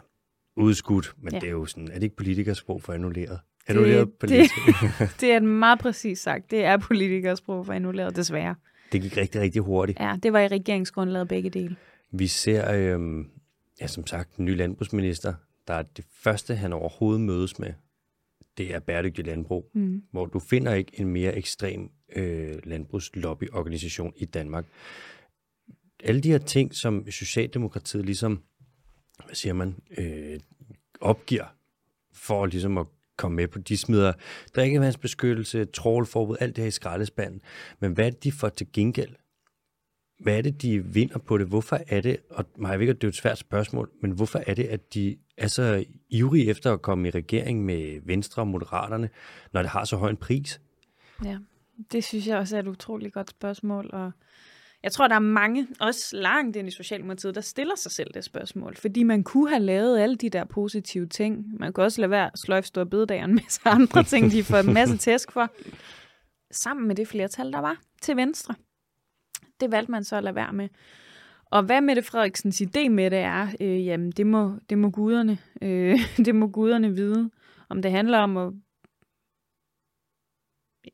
[0.56, 1.40] udskudt, men ja.
[1.40, 3.40] det er jo sådan, er det ikke politikersprog for annulleret?
[3.68, 4.50] Annulleret det, det,
[5.22, 6.52] det er meget præcis sagt.
[6.52, 8.56] Det er politikersprog for annulleret, desværre.
[8.92, 10.00] Det gik rigtig, rigtig hurtigt.
[10.00, 11.76] Ja, det var i regeringsgrundlaget begge dele.
[12.12, 13.26] Vi ser, øh,
[13.82, 15.34] ja, som sagt, en ny landbrugsminister,
[15.68, 17.74] der er det første, han overhovedet mødes med,
[18.58, 20.04] det er bæredygtig landbrug, mm.
[20.12, 24.66] hvor du finder ikke en mere ekstrem øh, landbrugslobbyorganisation i Danmark.
[26.04, 28.44] Alle de her ting, som Socialdemokratiet ligesom,
[29.26, 30.40] hvad siger man, øh,
[31.02, 31.56] opgiver
[32.14, 32.86] for ligesom at
[33.18, 33.60] komme med på.
[33.60, 34.14] De smider
[34.56, 37.42] drikkevandsbeskyttelse, trålforbud, alt det her i skraldespanden.
[37.80, 39.16] Men hvad er det, de får til gengæld?
[40.20, 41.48] Hvad er det, de vinder på det?
[41.48, 44.54] Hvorfor er det, og mig ved ikke, det er et svært spørgsmål, men hvorfor er
[44.54, 49.10] det, at de er så ivrige efter at komme i regering med Venstre og Moderaterne,
[49.54, 50.62] når det har så høj en pris?
[51.26, 51.38] Ja,
[51.92, 54.12] det synes jeg også er et utroligt godt spørgsmål, og
[54.84, 58.24] Jeg tror, der er mange, også langt ind i Socialdemokratiet, der stiller sig selv det
[58.24, 58.76] spørgsmål.
[58.76, 61.46] Fordi man kunne have lavet alle de der positive ting.
[61.60, 64.44] Man kunne også lade være at sløjfe store bededag og en masse andre ting, de
[64.44, 65.50] får en masse tæsk for.
[66.52, 68.56] Sammen med det flertal, der var til venstre.
[69.60, 70.70] Det valgte man så at lade være med.
[71.52, 75.38] Og hvad Mette Frederiksens idé med det er, øh, jamen det må, det må guderne,
[75.62, 77.30] øh, det må guderne vide.
[77.70, 78.54] Om det handler om at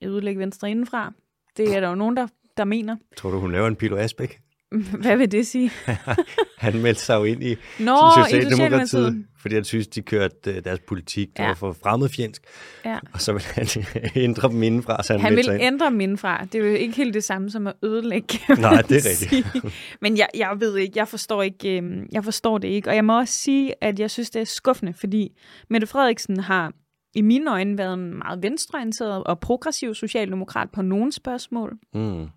[0.01, 1.13] ødelægge Venstre indenfra,
[1.57, 2.27] det er der jo nogen, der,
[2.57, 2.95] der mener.
[3.17, 4.39] Tror du, hun laver en Pilo Asbæk?
[5.01, 5.71] Hvad vil det sige?
[6.57, 10.79] han meldte sig jo ind i Nå, Socialdemokratiet, fordi han synes, de kørte øh, deres
[10.79, 11.47] politik, det ja.
[11.47, 12.41] var for fremmedfjendsk.
[12.85, 12.99] Ja.
[13.13, 13.67] Og så vil han
[14.25, 15.03] ændre dem indenfra.
[15.03, 16.45] Så han han vil ændre dem indenfra.
[16.45, 18.39] Det er jo ikke helt det samme som at ødelægge.
[18.49, 19.75] Nej, det er rigtigt.
[20.01, 22.89] Men jeg, jeg ved ikke, jeg forstår, ikke, øhm, jeg forstår det ikke.
[22.89, 25.31] Og jeg må også sige, at jeg synes, det er skuffende, fordi
[25.69, 26.71] Mette Frederiksen har
[27.15, 31.77] i mine øjne været en meget venstreorienteret og progressiv socialdemokrat på nogle spørgsmål.
[31.93, 32.27] Mm.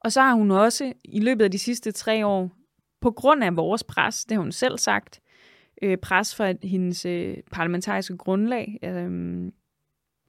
[0.00, 2.50] Og så har hun også i løbet af de sidste tre år,
[3.00, 5.20] på grund af vores pres, det har hun selv sagt,
[5.82, 9.42] øh, pres fra hendes øh, parlamentariske grundlag, øh,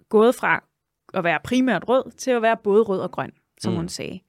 [0.09, 0.63] gået fra
[1.13, 3.77] at være primært rød til at være både rød og grøn, som mm.
[3.77, 4.19] hun sagde.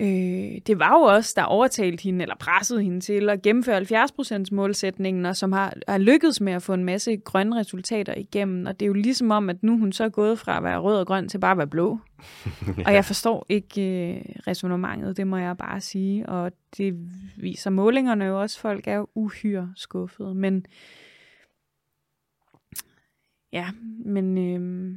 [0.00, 4.44] Øh, det var jo også der overtalte hende, eller pressede hende til at gennemføre 70%
[4.52, 8.66] målsætningen, og som har, har lykkedes med at få en masse grønne resultater igennem.
[8.66, 10.78] Og det er jo ligesom om, at nu hun så er gået fra at være
[10.78, 11.98] rød og grøn til bare at være blå.
[12.78, 12.82] ja.
[12.86, 16.28] Og jeg forstår ikke øh, resonemanget, det må jeg bare sige.
[16.28, 20.34] Og det viser målingerne jo også, folk er jo uhyre skuffede.
[20.34, 20.66] Men
[23.52, 23.68] ja,
[24.04, 24.38] men...
[24.38, 24.96] Øh,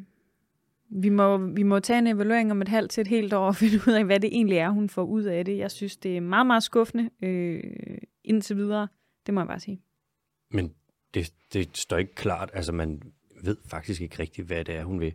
[0.90, 3.56] vi må, vi må tage en evaluering om et halvt til et helt år og
[3.62, 5.58] finde ud af, hvad det egentlig er, hun får ud af det.
[5.58, 7.64] Jeg synes, det er meget, meget skuffende øh,
[8.24, 8.88] indtil videre.
[9.26, 9.82] Det må jeg bare sige.
[10.52, 10.74] Men
[11.14, 12.50] det, det står ikke klart.
[12.54, 13.02] Altså, man
[13.44, 15.14] ved faktisk ikke rigtigt, hvad det er, hun vil.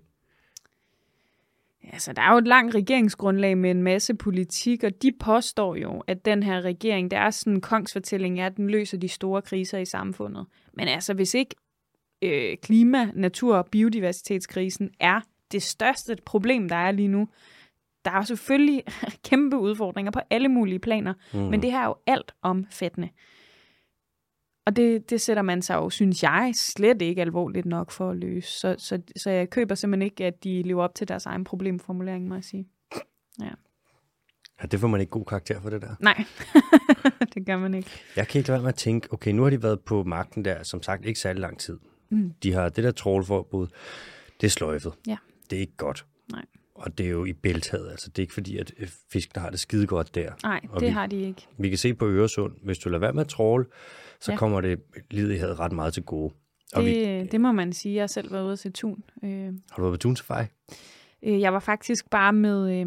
[1.93, 6.03] Altså, der er jo et langt regeringsgrundlag med en masse politik, og de påstår jo,
[6.07, 9.43] at den her regering, der er sådan en kongsfortælling, er, at den løser de store
[9.43, 10.47] kriser i samfundet.
[10.73, 11.55] Men altså, hvis ikke
[12.23, 15.21] øh, klima, natur og biodiversitetskrisen er
[15.53, 17.29] det største problem, der er lige nu.
[18.05, 18.85] Der er selvfølgelig
[19.29, 21.41] kæmpe udfordringer på alle mulige planer, mm.
[21.41, 23.09] men det her er jo alt omfattende.
[24.67, 28.17] Og det, det sætter man sig jo, synes jeg, slet ikke alvorligt nok for at
[28.17, 28.59] løse.
[28.59, 32.29] Så, så, så jeg køber simpelthen ikke, at de lever op til deres egen problemformulering,
[32.29, 32.69] må jeg sige.
[33.41, 33.51] Ja.
[34.63, 35.95] Ja, det får man ikke god karakter for det der.
[36.01, 36.25] Nej,
[37.35, 37.91] det gør man ikke.
[38.17, 40.45] Jeg kan ikke lade være med at tænke, okay, nu har de været på magten
[40.45, 41.79] der, som sagt, ikke særlig lang tid.
[42.11, 42.33] Mm.
[42.43, 43.67] De har det der trålforbud,
[44.41, 44.93] det er sløjfet.
[45.07, 45.17] Ja
[45.53, 46.07] det er ikke godt.
[46.33, 46.45] Nej.
[46.75, 49.51] Og det er jo i bæltaget, altså det er ikke fordi, at øh, fiskene har
[49.51, 50.33] det skide godt der.
[50.43, 51.47] Nej, og det vi, har de ikke.
[51.59, 53.65] Vi kan se på Øresund, hvis du lader være med at tråle,
[54.21, 54.39] så ja.
[54.39, 54.81] kommer det
[55.39, 56.35] havet ret meget til gode.
[56.75, 57.95] Og det, vi, det må man sige.
[57.95, 59.05] Jeg har selv været ude se tun.
[59.25, 60.45] Øh, har du været på tun safari?
[61.23, 62.87] Øh, jeg var faktisk bare med, øh,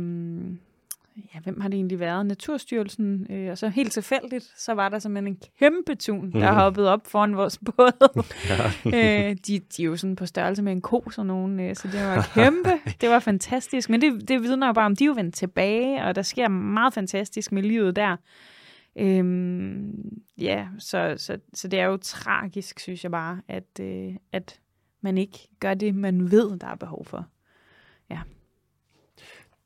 [1.17, 2.25] ja, hvem har det egentlig været?
[2.25, 6.57] Naturstyrelsen, øh, og så helt tilfældigt, så var der simpelthen en kæmpe tun, der mm.
[6.57, 8.23] hoppede op foran vores båd.
[8.93, 9.29] ja.
[9.29, 11.87] øh, de, de er jo sådan på størrelse med en ko, sådan nogen, øh, så
[11.87, 12.71] det var kæmpe.
[13.01, 16.03] det var fantastisk, men det, det vidner jo bare om, de er jo vendt tilbage,
[16.03, 18.17] og der sker meget fantastisk med livet der.
[18.97, 24.59] Øhm, ja, så, så, så det er jo tragisk, synes jeg bare, at, øh, at
[25.01, 27.27] man ikke gør det, man ved, der er behov for.
[28.09, 28.19] Ja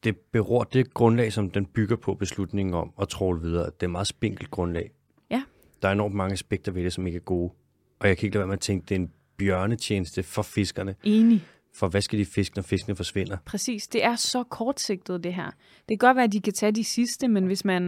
[0.03, 3.65] det beror det grundlag, som den bygger på beslutningen om at tråle videre.
[3.65, 4.91] Det er meget spinkelt grundlag.
[5.31, 5.43] Ja.
[5.81, 7.51] Der er enormt mange aspekter ved det, som ikke er gode.
[7.99, 10.95] Og jeg kan ikke lade være med at tænke, det er en bjørnetjeneste for fiskerne.
[11.03, 11.43] Enig.
[11.75, 13.37] For hvad skal de fiske, når fiskene forsvinder?
[13.45, 13.87] Præcis.
[13.87, 15.45] Det er så kortsigtet, det her.
[15.89, 17.83] Det kan godt være, at de kan tage de sidste, men hvis man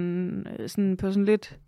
[0.59, 1.59] øh, sådan på sådan lidt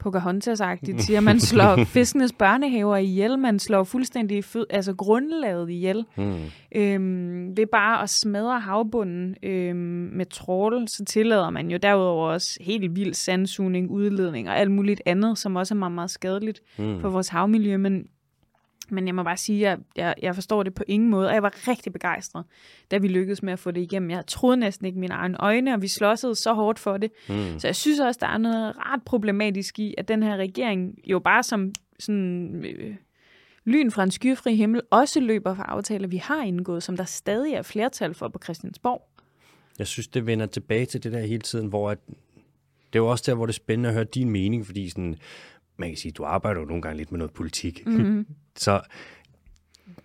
[0.00, 6.04] Pocahontas-agtigt siger, at man slår fiskenes børnehaver ihjel, man slår fuldstændig fød, altså grundlaget ihjel.
[6.16, 6.36] Mm.
[6.76, 12.58] Øhm, ved bare at smadre havbunden øhm, med trål, så tillader man jo derudover også
[12.60, 17.00] helt vild sandsugning, udledning og alt muligt andet, som også er meget, meget skadeligt mm.
[17.00, 17.76] for vores havmiljø.
[17.76, 18.04] Men
[18.92, 21.42] men jeg må bare sige, at jeg, jeg forstår det på ingen måde, og jeg
[21.42, 22.44] var rigtig begejstret,
[22.90, 24.10] da vi lykkedes med at få det igennem.
[24.10, 27.10] Jeg troede næsten ikke mine egne øjne, og vi slåsede så hårdt for det.
[27.28, 27.58] Mm.
[27.58, 31.18] Så jeg synes også, der er noget ret problematisk i, at den her regering jo
[31.18, 32.64] bare som sådan...
[32.64, 32.94] Øh,
[33.64, 37.54] lyn fra en skyfri himmel også løber for aftaler, vi har indgået, som der stadig
[37.54, 39.08] er flertal for på Christiansborg.
[39.78, 41.98] Jeg synes, det vender tilbage til det der hele tiden, hvor at,
[42.92, 45.16] det er jo også der, hvor det er spændende at høre din mening, fordi sådan,
[45.80, 47.86] man kan sige, du arbejder jo nogle gange lidt med noget politik.
[47.86, 48.26] Mm-hmm.
[48.56, 48.80] så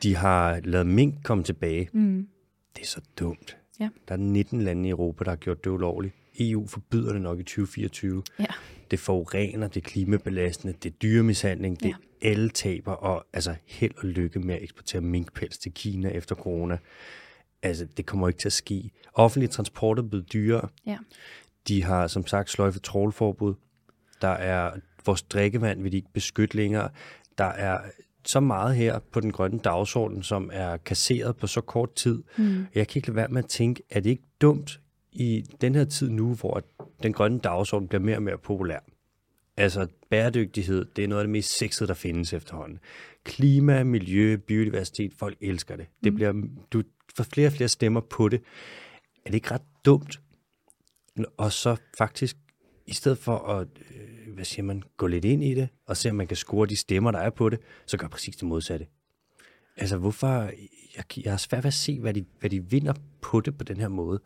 [0.04, 1.90] de har lavet mink komme tilbage.
[1.94, 2.28] Mm.
[2.76, 3.58] Det er så dumt.
[3.80, 3.90] Ja.
[4.08, 6.14] Der er 19 lande i Europa, der har gjort det ulovligt.
[6.40, 8.24] EU forbyder det nok i 2024.
[8.40, 8.46] Ja.
[8.92, 12.28] Det forurener, det er klimabelastende, det er dyremishandling, det ja.
[12.30, 16.78] alle taber, og altså held og lykke med at eksportere minkpels til Kina efter corona.
[17.62, 18.92] Altså, det kommer ikke til at ske.
[19.14, 20.68] Offentlig transport er blevet dyrere.
[20.86, 20.98] Ja.
[21.68, 23.54] De har som sagt sløjfet trålforbud.
[24.22, 24.72] Der er
[25.06, 26.90] vores drikkevand vil de ikke beskytte længere.
[27.38, 27.82] Der er
[28.26, 32.24] så meget her på den grønne dagsorden, som er kasseret på så kort tid.
[32.38, 32.66] Mm.
[32.76, 34.80] Jeg kan ikke lade være med at tænke, er det ikke dumt
[35.12, 36.64] i den her tid nu, hvor
[37.04, 38.80] den grønne dagsorden bliver mere og mere populær?
[39.58, 42.80] Altså, bæredygtighed, det er noget af det mest sexede, der findes efterhånden.
[43.24, 45.86] Klima, miljø, biodiversitet, folk elsker det.
[46.04, 46.34] Det bliver,
[46.72, 46.84] du
[47.18, 48.42] får flere og flere stemmer på det.
[49.26, 50.20] Er det ikke ret dumt?
[51.38, 52.38] Og så faktisk,
[52.86, 56.10] i stedet for at, øh, hvad siger man, gå lidt ind i det, og se,
[56.10, 58.88] om man kan score de stemmer, der er på det, så gør præcis det modsatte.
[59.78, 60.50] Altså, hvorfor,
[60.96, 63.64] jeg, jeg har svært ved at se, hvad de, hvad de vinder på det på
[63.64, 64.20] den her måde.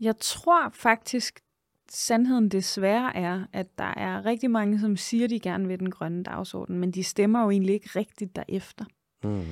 [0.00, 1.40] Jeg tror faktisk,
[1.88, 6.22] sandheden desværre er, at der er rigtig mange, som siger, de gerne vil den grønne
[6.22, 8.84] dagsorden, men de stemmer jo egentlig ikke rigtigt derefter.
[9.24, 9.44] Mm.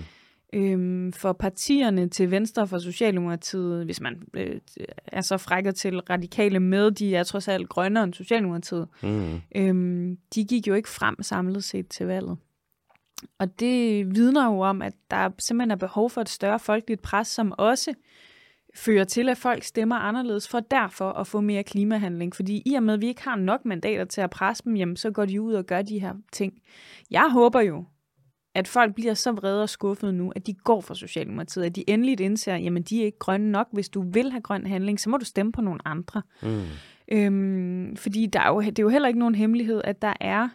[0.57, 4.61] Øhm, for partierne til venstre for Socialdemokratiet, hvis man øh,
[5.07, 9.40] er så frækker til radikale med, de er trods alt grønnere end Socialdemokratiet, mm.
[9.57, 12.37] øhm, de gik jo ikke frem samlet set til valget.
[13.38, 17.29] Og det vidner jo om, at der simpelthen er behov for et større folkeligt pres,
[17.29, 17.95] som også
[18.75, 22.37] fører til, at folk stemmer anderledes, for derfor at få mere klimahandling.
[22.37, 24.97] Fordi i og med, at vi ikke har nok mandater til at presse dem, jamen,
[24.97, 26.53] så går de ud og gør de her ting.
[27.11, 27.85] Jeg håber jo,
[28.57, 31.90] at folk bliver så vrede og skuffede nu, at de går for Socialdemokratiet, at de
[31.90, 33.69] endelig indser, jamen de er ikke grønne nok.
[33.73, 36.23] Hvis du vil have grøn handling, så må du stemme på nogle andre.
[36.42, 36.62] Mm.
[37.12, 40.49] Øhm, fordi der er jo, det er jo heller ikke nogen hemmelighed, at der er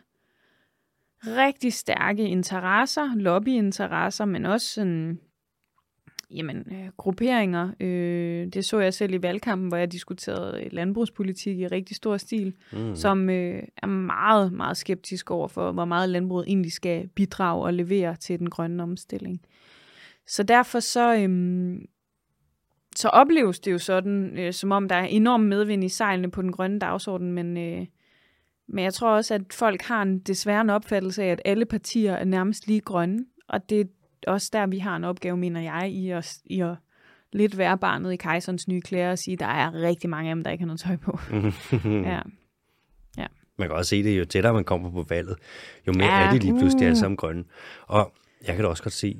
[1.28, 5.20] rigtig stærke interesser, lobbyinteresser, men også sådan
[6.36, 7.72] jamen, øh, grupperinger.
[7.80, 12.54] Øh, det så jeg selv i valgkampen, hvor jeg diskuterede landbrugspolitik i rigtig stor stil,
[12.74, 12.96] mm.
[12.96, 17.74] som øh, er meget, meget skeptisk over for, hvor meget landbruget egentlig skal bidrage og
[17.74, 19.42] levere til den grønne omstilling.
[20.28, 21.76] Så derfor så, øh,
[22.96, 26.42] så opleves det jo sådan, øh, som om der er enorm medvind i sejlene på
[26.42, 27.86] den grønne dagsorden, men, øh,
[28.68, 32.14] men jeg tror også, at folk har en desværre en opfattelse af, at alle partier
[32.14, 33.90] er nærmest lige grønne, og det
[34.28, 36.76] også der, vi har en opgave, mener jeg, i at, i at
[37.34, 40.36] lidt være barnet i kejserens nye klæder og sige, at der er rigtig mange af
[40.36, 41.20] dem, der ikke har noget tøj på.
[42.10, 42.20] ja.
[43.18, 43.28] ja.
[43.58, 45.38] Man kan også se det, jo tættere man kommer på valget,
[45.88, 46.88] jo mere ja, er det lige pludselig uh.
[46.88, 47.44] alle sammen grønne.
[47.88, 48.14] Og
[48.48, 49.18] jeg kan da også godt se,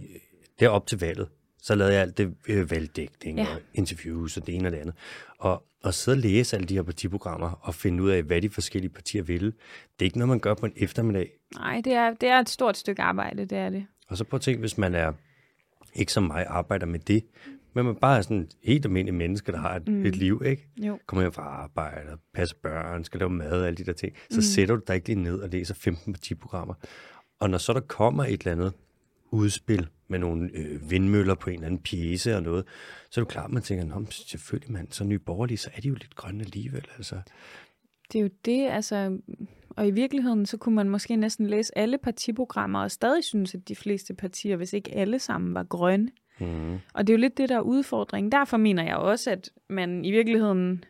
[0.60, 1.28] det op til valget,
[1.62, 3.44] så lavede jeg alt det øh, valgdækning ja.
[3.44, 4.96] og interviews og det ene og det andet.
[5.40, 8.50] Og, og sidde og læse alle de her partiprogrammer og finde ud af, hvad de
[8.50, 9.46] forskellige partier vil.
[9.46, 9.54] Det
[10.00, 11.32] er ikke noget, man gør på en eftermiddag.
[11.56, 13.86] Nej, det er, det er et stort stykke arbejde, det er det.
[14.12, 15.14] Og så prøv at tænke, hvis man er,
[15.94, 17.24] ikke som mig, arbejder med det,
[17.74, 20.06] men man bare er sådan helt almindelig menneske, der har et, mm.
[20.06, 20.68] et liv, ikke?
[20.78, 21.00] Jo.
[21.06, 24.16] Kommer hjem fra arbejde, passer børn, skal lave mad og alle de der ting.
[24.30, 24.42] Så mm.
[24.42, 26.74] sætter du dig ikke lige ned og læser 15 partiprogrammer.
[27.40, 28.74] Og når så der kommer et eller andet
[29.32, 32.66] udspil med nogle øh, vindmøller på en eller anden pjæse og noget,
[33.10, 35.82] så er du klar, at man tænker, Nå, selvfølgelig mand, så nye borgerlige, så er
[35.82, 36.88] de jo lidt grønne alligevel.
[36.98, 37.16] Altså.
[38.12, 39.18] Det er jo det, altså
[39.76, 43.68] og i virkeligheden, så kunne man måske næsten læse alle partiprogrammer og stadig synes, at
[43.68, 46.10] de fleste partier, hvis ikke alle sammen, var grønne.
[46.40, 46.74] Mm.
[46.94, 48.32] Og det er jo lidt det, der er udfordringen.
[48.32, 50.84] Derfor mener jeg også, at man i virkeligheden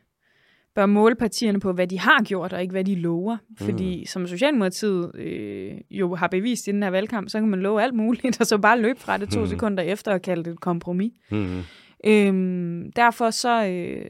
[0.76, 3.38] bør måle partierne på, hvad de har gjort, og ikke hvad de lover.
[3.58, 4.06] Fordi mm.
[4.06, 7.94] som Socialdemokratiet øh, jo har bevist i den her valgkamp, så kan man love alt
[7.94, 9.48] muligt, og så bare løbe fra det to mm.
[9.48, 11.12] sekunder efter og kalde det et kompromis.
[11.32, 11.62] Mm.
[12.06, 14.10] Øhm, derfor så, øh,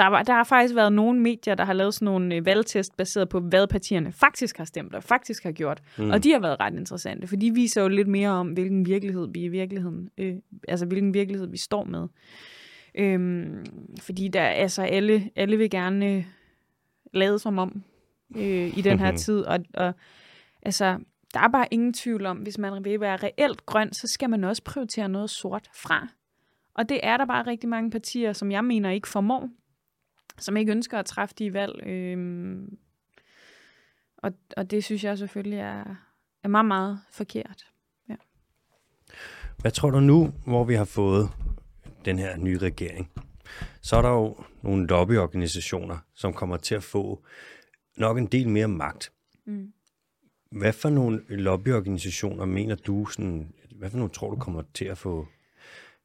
[0.00, 2.96] der, var, der har faktisk været nogle medier, der har lavet sådan nogle øh, valgtest
[2.96, 5.82] baseret på, hvad partierne faktisk har stemt og faktisk har gjort.
[5.98, 6.10] Mm.
[6.10, 9.28] Og de har været ret interessante, for de viser jo lidt mere om, hvilken virkelighed
[9.32, 10.34] vi i virkeligheden, øh,
[10.68, 12.08] altså hvilken virkelighed vi står med.
[12.94, 13.64] Øhm,
[14.00, 16.24] fordi der, altså alle, alle vil gerne øh,
[17.12, 17.82] lade som om
[18.36, 19.94] øh, i den her tid, og, og
[20.62, 20.98] altså,
[21.34, 24.44] der er bare ingen tvivl om, hvis man vil være reelt grøn, så skal man
[24.44, 26.08] også prioritere noget sort fra.
[26.74, 29.48] Og det er der bare rigtig mange partier, som jeg mener ikke formår
[30.40, 31.86] som ikke ønsker at træffe de valg.
[31.86, 32.78] Øhm,
[34.16, 35.84] og, og det synes jeg selvfølgelig er,
[36.42, 37.66] er meget, meget forkert.
[38.08, 38.16] Ja.
[39.58, 41.30] Hvad tror du nu, hvor vi har fået
[42.04, 43.10] den her nye regering?
[43.80, 47.24] Så er der jo nogle lobbyorganisationer, som kommer til at få
[47.96, 49.12] nok en del mere magt.
[49.44, 49.72] Mm.
[50.50, 54.98] Hvad for nogle lobbyorganisationer mener du, sådan, hvad for nogle tror du kommer til at
[54.98, 55.28] få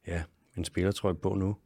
[0.06, 0.22] ja,
[0.56, 1.56] en spillertrøje på nu?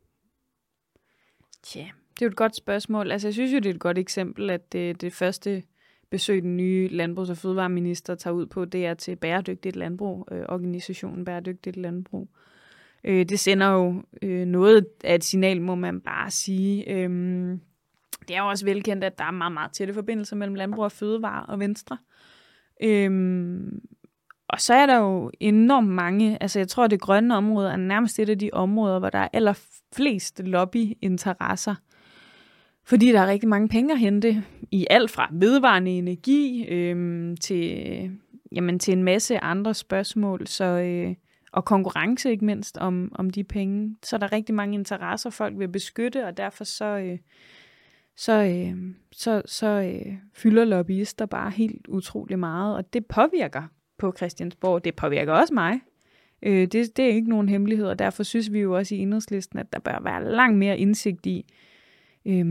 [1.62, 3.12] Tja, det er jo et godt spørgsmål.
[3.12, 5.62] Altså, jeg synes jo, det er et godt eksempel, at det, det første
[6.10, 10.42] besøg, den nye landbrugs- og fødevareminister tager ud på, det er til Bæredygtigt Landbrug, øh,
[10.48, 12.28] organisationen Bæredygtigt Landbrug.
[13.04, 16.90] Øh, det sender jo øh, noget af et signal, må man bare sige.
[16.90, 17.10] Øh,
[18.28, 20.92] det er jo også velkendt, at der er meget, meget tætte forbindelser mellem landbrug og
[20.92, 21.98] fødevare og Venstre.
[22.82, 23.80] Øhm,
[24.48, 27.76] og så er der jo enormt mange, altså jeg tror, at det grønne område er
[27.76, 31.74] nærmest et af de områder, hvor der er allerflest lobbyinteresser.
[32.90, 38.10] Fordi der er rigtig mange penge at hente i alt fra vedvarende energi øhm, til,
[38.52, 40.46] jamen, til en masse andre spørgsmål.
[40.46, 41.14] Så, øh,
[41.52, 43.96] og konkurrence ikke mindst om, om de penge.
[44.02, 47.18] Så der er rigtig mange interesser, folk vil beskytte, og derfor så, øh,
[48.16, 48.76] så, øh,
[49.12, 53.62] så, så øh, fylder lobbyister bare helt utrolig meget, og det påvirker
[53.98, 54.84] på Christiansborg.
[54.84, 55.80] Det påvirker også mig.
[56.42, 59.58] Øh, det, det er ikke nogen hemmelighed, og derfor synes vi jo også i enhedslisten,
[59.58, 61.46] at der bør være langt mere indsigt i,
[62.26, 62.46] øh,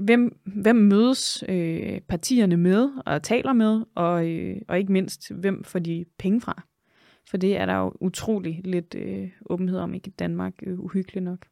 [0.00, 5.64] hvem, hvem mødes øh, partierne med og taler med, og, øh, og ikke mindst, hvem
[5.64, 6.62] får de penge fra.
[7.30, 11.46] For det er der jo utrolig lidt øh, åbenhed om i Danmark, øh, uhyggeligt nok.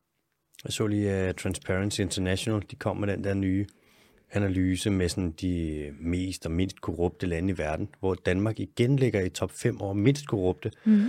[0.65, 3.67] Jeg så lige uh, Transparency International, de kom med den der nye
[4.33, 9.21] analyse med sådan de mest og mindst korrupte lande i verden, hvor Danmark igen ligger
[9.21, 10.71] i top 5 over mindst korrupte.
[10.85, 11.05] Mm.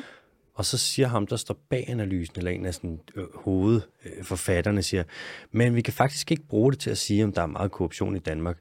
[0.57, 5.03] Og så siger ham, der står bag analysen, eller en af sådan, øh, hovedforfatterne, siger,
[5.51, 8.15] men vi kan faktisk ikke bruge det til at sige, om der er meget korruption
[8.15, 8.57] i Danmark.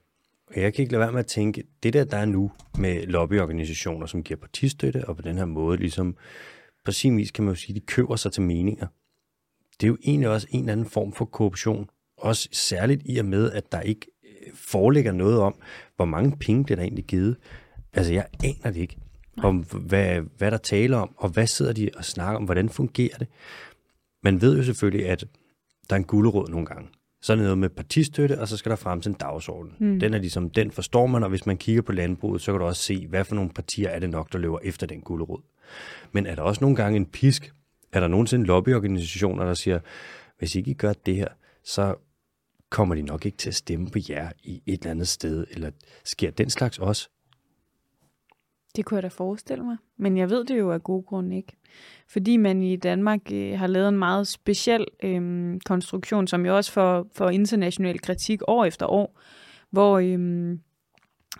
[0.46, 3.06] Og jeg kan ikke lade være med at tænke, det der, der er nu med
[3.06, 6.16] lobbyorganisationer, som giver partistøtte, og på den her måde, ligesom
[6.84, 8.86] på sin vis kan man jo sige, de køber sig til meninger.
[9.80, 11.90] Det er jo egentlig også en eller anden form for korruption.
[12.16, 15.60] Også særligt i og med, at der ikke øh, foreligger noget om,
[15.96, 17.36] hvor mange penge det der egentlig givet.
[17.92, 18.96] Altså, jeg aner det ikke,
[19.42, 23.18] om hvad, hvad der taler om, og hvad sidder de og snakker om, hvordan fungerer
[23.18, 23.28] det.
[24.22, 25.24] Man ved jo selvfølgelig, at
[25.90, 26.88] der er en gulerod nogle gange.
[27.22, 29.72] Så er det noget med partistøtte, og så skal der frem til en dagsorden.
[29.78, 30.00] Mm.
[30.00, 32.66] Den er ligesom, den forstår man, og hvis man kigger på landbruget, så kan du
[32.66, 35.40] også se, hvad for nogle partier er det nok, der løber efter den gulerod.
[36.12, 37.52] Men er der også nogle gange en pisk?
[37.92, 39.78] Er der nogensinde lobbyorganisationer, der siger,
[40.38, 41.28] hvis ikke I gør det her,
[41.64, 41.94] så
[42.70, 45.70] kommer de nok ikke til at stemme på jer i et eller andet sted, eller
[46.04, 47.08] sker den slags også?
[48.76, 49.76] Det kunne jeg da forestille mig.
[49.96, 51.56] Men jeg ved det jo af gode grunde ikke.
[52.08, 56.72] Fordi man i Danmark øh, har lavet en meget speciel øh, konstruktion, som jo også
[56.72, 59.20] får, får international kritik år efter år,
[59.70, 60.58] hvor øh,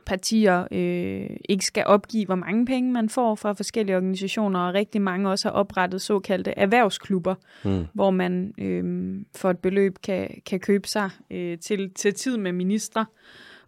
[0.06, 5.02] partier øh, ikke skal opgive, hvor mange penge man får fra forskellige organisationer, og rigtig
[5.02, 7.84] mange også har oprettet såkaldte erhvervsklubber, mm.
[7.94, 12.52] hvor man øh, for et beløb kan, kan købe sig øh, til, til tid med
[12.52, 13.06] ministre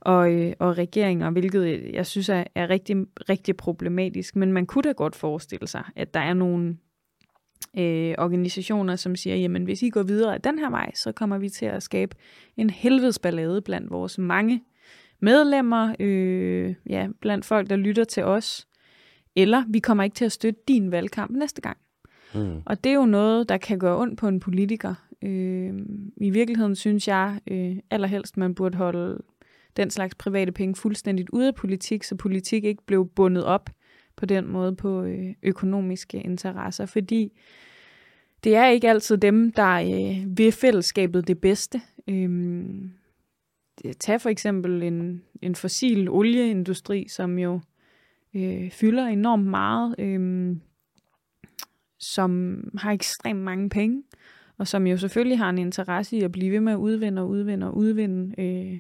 [0.08, 2.96] og, øh, og regeringer, hvilket jeg synes er, er rigtig,
[3.28, 4.36] rigtig problematisk.
[4.36, 6.76] Men man kunne da godt forestille sig, at der er nogle
[7.78, 11.38] øh, organisationer, som siger, jamen hvis I går videre af den her vej, så kommer
[11.38, 12.16] vi til at skabe
[12.56, 14.62] en helvedes ballade blandt vores mange
[15.20, 18.66] medlemmer, øh, ja, blandt folk, der lytter til os,
[19.36, 21.76] eller vi kommer ikke til at støtte din valgkamp næste gang.
[22.34, 22.62] Mm.
[22.66, 24.94] Og det er jo noget, der kan gøre ondt på en politiker.
[25.22, 25.72] Øh,
[26.16, 29.22] I virkeligheden synes jeg øh, allerhelst, man burde holde
[29.76, 33.70] den slags private penge fuldstændigt ude af politik, så politik ikke blev bundet op
[34.16, 37.32] på den måde på ø- økonomiske interesser, fordi
[38.44, 41.80] det er ikke altid dem, der øh, vil fællesskabet det bedste.
[42.08, 42.90] Øhm,
[44.00, 47.60] tag for eksempel en, en fossil olieindustri, som jo
[48.34, 50.56] øh, fylder enormt meget, øh,
[51.98, 54.02] som har ekstremt mange penge,
[54.58, 57.28] og som jo selvfølgelig har en interesse i at blive ved med at udvinde og
[57.28, 58.78] udvinde og udvinde øh,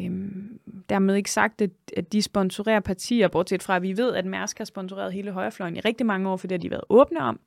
[0.00, 4.26] Øhm, dermed ikke sagt, at, at de sponsorerer partier, bortset fra, at vi ved, at
[4.26, 7.20] Mærsk har sponsoreret hele højrefløjen i rigtig mange år, for det har de været åbne
[7.20, 7.40] om,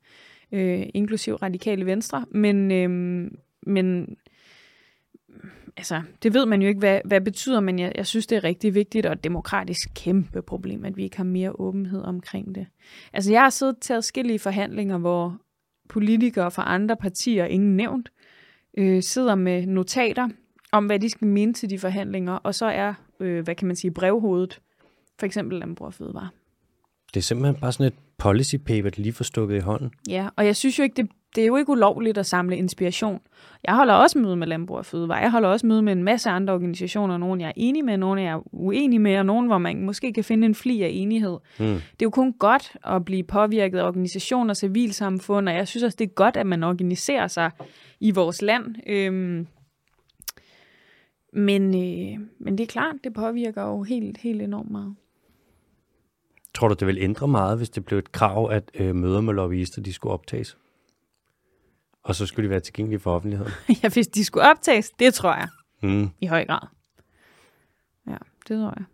[0.52, 2.24] øh, inklusiv radikale venstre.
[2.30, 4.16] Men, øhm, men
[5.76, 8.44] altså, det ved man jo ikke, hvad, hvad betyder, men jeg, jeg synes, det er
[8.44, 12.66] rigtig vigtigt og et demokratisk kæmpe problem, at vi ikke har mere åbenhed omkring det.
[13.12, 15.38] Altså, jeg har siddet til forskellige forhandlinger, hvor
[15.88, 18.12] politikere fra andre partier, ingen nævnt,
[18.78, 20.28] øh, sidder med notater
[20.72, 23.76] om, hvad de skal mene til de forhandlinger, og så er, øh, hvad kan man
[23.76, 24.60] sige, brevhovedet,
[25.18, 26.28] for eksempel Landbrug Fødevare.
[27.14, 29.90] Det er simpelthen bare sådan et policy paper, lige får stukket i hånden.
[30.08, 33.20] Ja, og jeg synes jo ikke, det, det er jo ikke ulovligt at samle inspiration.
[33.64, 35.18] Jeg holder også møde med Landbrug og Fødevare.
[35.18, 37.18] Jeg holder også møde med en masse andre organisationer.
[37.18, 40.12] Nogle jeg er enige med, nogle jeg er uenige med, og nogle, hvor man måske
[40.12, 41.38] kan finde en fli af enighed.
[41.58, 41.64] Mm.
[41.64, 45.96] Det er jo kun godt at blive påvirket af organisationer, civilsamfund, og jeg synes også,
[45.98, 47.50] det er godt, at man organiserer sig
[48.00, 48.74] i vores land.
[48.86, 49.46] Øhm,
[51.32, 54.94] men, øh, men det er klart, det påvirker jo helt, helt enormt meget.
[56.54, 59.34] Tror du, det vil ændre meget, hvis det blev et krav, at øh, møder med
[59.34, 60.58] lobbyister, de skulle optages?
[62.02, 63.52] Og så skulle de være tilgængelige for offentligheden?
[63.82, 65.48] ja, hvis de skulle optages, det tror jeg.
[65.82, 66.08] Mm.
[66.20, 66.68] I høj grad.
[68.06, 68.16] Ja,
[68.48, 68.84] det tror jeg.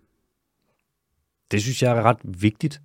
[1.51, 2.81] Det synes jeg er ret vigtigt.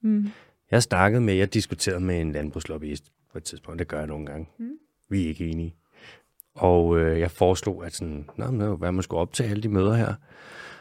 [0.00, 0.22] Mm.
[0.70, 4.06] Jeg har snakket med, jeg diskuterede med en landbrugslobbyist på et tidspunkt, det gør jeg
[4.06, 4.48] nogle gange.
[4.58, 4.78] Mm.
[5.08, 5.76] Vi er ikke enige.
[6.54, 9.94] Og øh, jeg foreslog, at sådan, Nå, men, hvad man skulle optage alle de møder
[9.94, 10.14] her.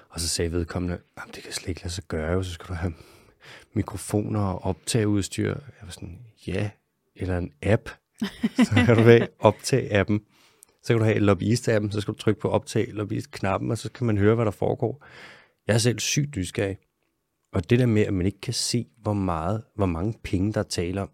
[0.09, 2.73] Og så sagde vedkommende, at det kan slet ikke lade sig gøre, så skal du
[2.73, 2.93] have
[3.73, 5.49] mikrofoner og optageudstyr.
[5.49, 6.69] Jeg var sådan, ja,
[7.15, 7.89] eller en app.
[8.55, 10.19] Så kan du have optage-appen.
[10.83, 14.07] Så kan du have lobbyist-appen, så skal du trykke på optag lobbyist-knappen, og så kan
[14.07, 15.05] man høre, hvad der foregår.
[15.67, 16.77] Jeg er selv sygt nysgerrig.
[17.53, 20.63] Og det der med, at man ikke kan se, hvor meget, hvor mange penge, der
[20.63, 21.09] taler om.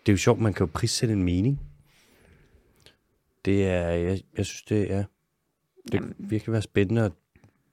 [0.00, 1.60] Det er jo sjovt, man kan jo prissætte en mening.
[3.44, 5.04] Det er, jeg, jeg synes, det er,
[5.92, 7.12] det kan virkelig være spændende, at,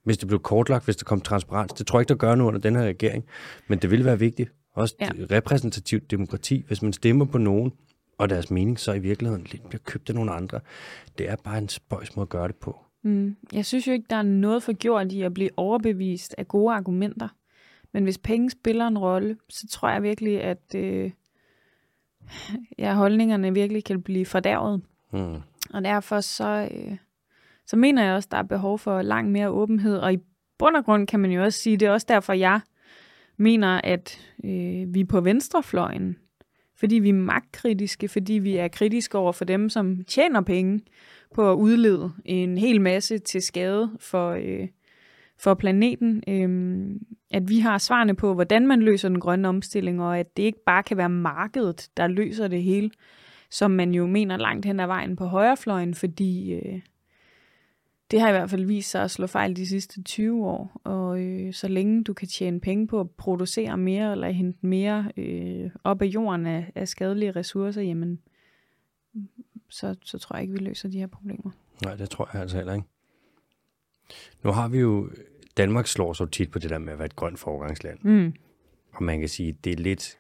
[0.04, 1.74] hvis det blev kortlagt, hvis der kom transparens.
[1.74, 3.26] Det tror jeg ikke, der gør nu under den her regering,
[3.68, 4.52] men det vil være vigtigt.
[4.74, 5.10] Også ja.
[5.32, 6.64] repræsentativt demokrati.
[6.68, 7.72] Hvis man stemmer på nogen,
[8.18, 10.60] og deres mening så i virkeligheden lidt bliver købt af nogle andre,
[11.18, 12.80] det er bare en spøjs måde at gøre det på.
[13.04, 13.36] Mm.
[13.54, 16.74] Jeg synes jo ikke, der er noget for gjort i at blive overbevist af gode
[16.74, 17.28] argumenter.
[17.94, 21.12] Men hvis penge spiller en rolle, så tror jeg virkelig, at øh,
[22.78, 24.82] ja, holdningerne virkelig kan blive fordærvet.
[25.12, 25.42] Mm.
[25.74, 26.98] Og derfor så, øh,
[27.66, 29.98] så mener jeg også, der er behov for langt mere åbenhed.
[29.98, 30.18] Og i
[30.58, 32.60] bund og grund kan man jo også sige, det er også derfor, jeg
[33.38, 36.18] mener, at øh, vi er på venstrefløjen.
[36.78, 40.82] Fordi vi er magtkritiske, fordi vi er kritiske over for dem, som tjener penge
[41.36, 44.68] på at udlede en hel masse til skade for, øh,
[45.40, 46.24] for planeten.
[46.28, 46.90] Øh,
[47.32, 50.64] at vi har svarene på, hvordan man løser den grønne omstilling, og at det ikke
[50.66, 52.92] bare kan være markedet, der løser det hele
[53.56, 56.82] som man jo mener langt hen ad vejen på højrefløjen, fordi øh,
[58.12, 60.82] det har i hvert fald vist sig at slå fejl de sidste 20 år.
[60.84, 65.12] Og øh, så længe du kan tjene penge på at producere mere eller hente mere
[65.18, 68.20] øh, op af jorden af, af skadelige ressourcer, jamen,
[69.70, 71.52] så, så tror jeg ikke, vi løser de her problemer.
[71.84, 72.88] Nej, det tror jeg altså heller ikke.
[74.44, 75.10] Nu har vi jo,
[75.58, 78.00] Danmark slår så tit på det der med at være et grønt foregangsland.
[78.02, 78.34] Mm.
[78.92, 80.18] Og man kan sige, det er lidt,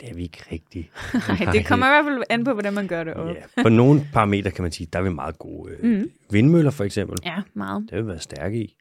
[0.00, 0.90] det er vi ikke rigtigt.
[1.28, 3.28] Nej, det kommer i hvert fald an på, hvordan man gør det op.
[3.28, 5.72] Ja, på nogle parametre kan man sige, der er vi meget gode.
[5.72, 6.10] Øh, Mm.
[6.30, 7.82] Vindmøller for eksempel, Ja, meget.
[7.82, 8.76] det har vi været stærke i.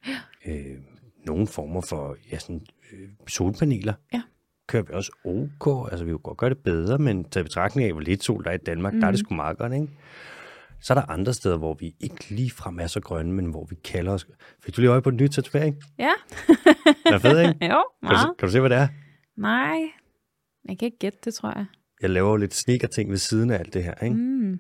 [0.46, 0.56] Øh,
[1.26, 2.62] nogle former for ja, sådan,
[2.94, 4.22] øh, solpaneler Ja.
[4.68, 5.92] kører vi også ok.
[5.92, 8.44] Altså vi kan godt gøre det bedre, men taget i betragtning af, hvor lidt sol
[8.44, 9.00] der er i Danmark, mm.
[9.00, 9.88] der er det sgu meget godt, ikke?
[10.82, 13.66] Så er der andre steder, hvor vi ikke lige frem er så grønne, men hvor
[13.70, 14.28] vi kalder os...
[14.66, 15.76] Fik du lige øje på den nye tatovering?
[16.00, 16.12] Ja,
[16.48, 17.52] Den er fed, ikke?
[17.66, 18.38] jo, Kan du, meget.
[18.40, 18.88] kan du se, hvad det er?
[19.38, 19.78] Nej,
[20.70, 21.66] jeg kan ikke gætte det, tror jeg.
[22.02, 24.16] Jeg laver jo lidt sneaker-ting ved siden af alt det her, ikke?
[24.16, 24.60] Mm.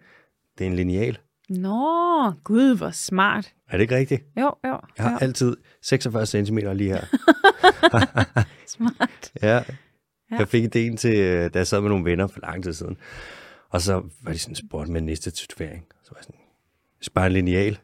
[0.57, 1.17] Det er en lineal.
[1.49, 3.53] Nå, gud, hvor smart.
[3.69, 4.23] Er det ikke rigtigt?
[4.37, 4.79] Jo, jo.
[4.97, 5.17] Jeg har jo.
[5.21, 7.05] altid 46 cm lige her.
[8.67, 9.31] Smart.
[9.41, 9.63] Ja.
[10.31, 10.37] Ja.
[10.37, 12.97] Jeg fik idéen til, øh, da jeg sad med nogle venner for lang tid siden.
[13.69, 15.85] Og så var de sådan spurgt med næste tatovering.
[16.03, 16.39] Så var jeg sådan,
[17.01, 17.79] spare en lineal.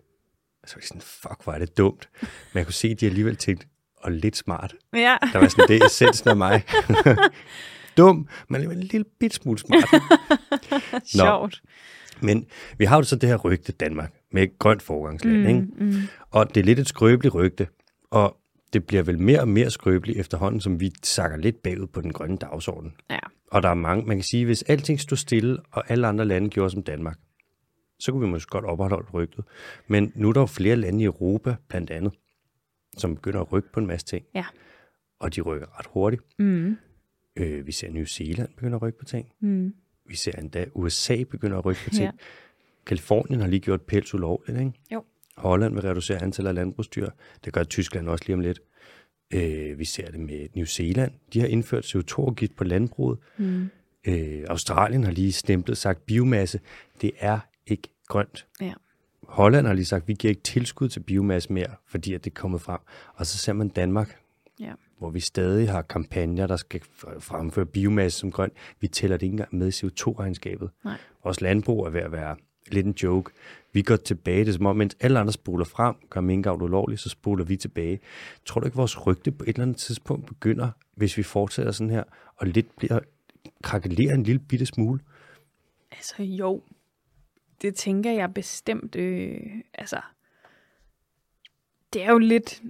[0.63, 2.09] Og så var de sådan, fuck, hvor er det dumt.
[2.21, 3.67] Men jeg kunne se, at de alligevel tænkte,
[3.97, 4.75] og lidt smart.
[4.93, 6.63] Ja, Der var sådan, det essensen af mig.
[7.97, 9.89] Dum, men en lille bit smule smart.
[11.17, 11.61] sjovt.
[12.21, 12.45] Men
[12.77, 15.61] vi har jo så det her rygte Danmark med et grønt forgangsland, mm, ikke?
[15.77, 15.93] mm.
[16.31, 17.67] Og det er lidt et skrøbeligt rygte,
[18.11, 18.37] og
[18.73, 22.13] det bliver vel mere og mere skrøbeligt efterhånden, som vi sakker lidt bagud på den
[22.13, 22.93] grønne dagsorden.
[23.09, 23.19] Ja.
[23.51, 26.49] Og der er mange, man kan sige, hvis alting stod stille, og alle andre lande
[26.49, 27.17] gjorde som Danmark,
[27.99, 29.45] så kunne vi måske godt opretholde rygtet.
[29.87, 32.13] Men nu er der jo flere lande i Europa, blandt andet,
[32.97, 34.25] som begynder at rykke på en masse ting.
[34.35, 34.45] Ja.
[35.19, 36.21] Og de rykker ret hurtigt.
[36.39, 36.77] Mm.
[37.35, 39.31] Øh, vi ser New Zealand begynder at rykke på ting.
[39.39, 39.73] Mm.
[40.05, 42.03] Vi ser endda USA begynder at rykke på ting.
[42.03, 42.11] Ja.
[42.85, 44.71] Kalifornien har lige gjort pels ulovligt, ikke?
[44.91, 45.03] Jo.
[45.37, 47.09] Holland vil reducere antallet af landbrugsdyr.
[47.45, 48.59] Det gør Tyskland også lige om lidt.
[49.33, 51.11] Øh, vi ser det med New Zealand.
[51.33, 53.19] De har indført CO2-afgift på landbruget.
[53.37, 53.69] Mm.
[54.07, 56.59] Øh, Australien har lige stemplet sagt biomasse.
[57.01, 58.47] Det er ikke grønt.
[58.61, 58.73] Ja.
[59.23, 62.35] Holland har lige sagt, vi giver ikke tilskud til biomasse mere, fordi at det er
[62.35, 62.79] kommet frem.
[63.15, 64.20] Og så ser man Danmark,
[64.61, 64.73] Ja.
[64.97, 66.81] hvor vi stadig har kampagner, der skal
[67.19, 68.51] fremføre biomasse som grøn.
[68.79, 70.69] Vi tæller det ikke engang med i CO2-regnskabet.
[70.83, 70.97] Nej.
[71.23, 72.35] Vores landbrug er ved at være
[72.67, 73.31] lidt en joke.
[73.73, 77.01] Vi går tilbage, det er som om, mens alle andre spoler frem, gør minkavl ulovligt,
[77.01, 77.99] så spoler vi tilbage.
[78.45, 81.89] Tror du ikke, vores rygte på et eller andet tidspunkt begynder, hvis vi fortsætter sådan
[81.89, 82.03] her,
[82.35, 82.99] og lidt bliver
[83.63, 84.99] krakelerer en lille bitte smule?
[85.91, 86.63] Altså jo,
[87.61, 88.95] det tænker jeg bestemt.
[88.95, 89.41] Øh,
[89.73, 90.01] altså,
[91.93, 92.61] det er jo lidt...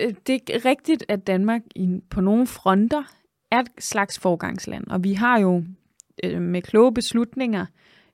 [0.00, 3.02] Øh, det er rigtigt, at Danmark i, på nogle fronter
[3.50, 5.64] er et slags forgangsland, og vi har jo
[6.24, 7.66] øh, med kloge beslutninger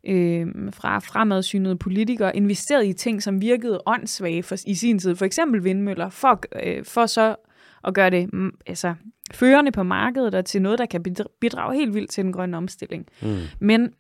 [0.07, 5.17] øh, fra fremadsynede politikere investeret i ting, som virkede åndssvage for, i sin tid.
[5.17, 7.37] For eksempel vindmøller, for, øh, for så
[7.85, 8.95] at gøre det mm, altså,
[9.35, 12.57] førende på markedet og til noget, der kan bidra- bidrage helt vildt til den grønne
[12.57, 13.07] omstilling.
[13.23, 13.37] Mm.
[13.61, 13.95] Men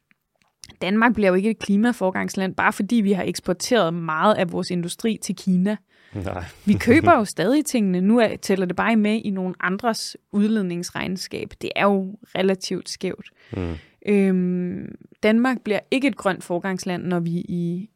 [0.82, 5.18] Danmark bliver jo ikke et klimaforgangsland, bare fordi vi har eksporteret meget af vores industri
[5.22, 5.76] til Kina.
[6.14, 6.44] Nej.
[6.64, 8.00] Vi køber jo stadig tingene.
[8.00, 11.52] Nu er, tæller det bare med i nogle andres udledningsregnskab.
[11.62, 13.30] Det er jo relativt skævt.
[13.56, 13.74] Mm.
[14.06, 17.90] Øhm, Danmark bliver ikke et grønt forgangsland, når vi i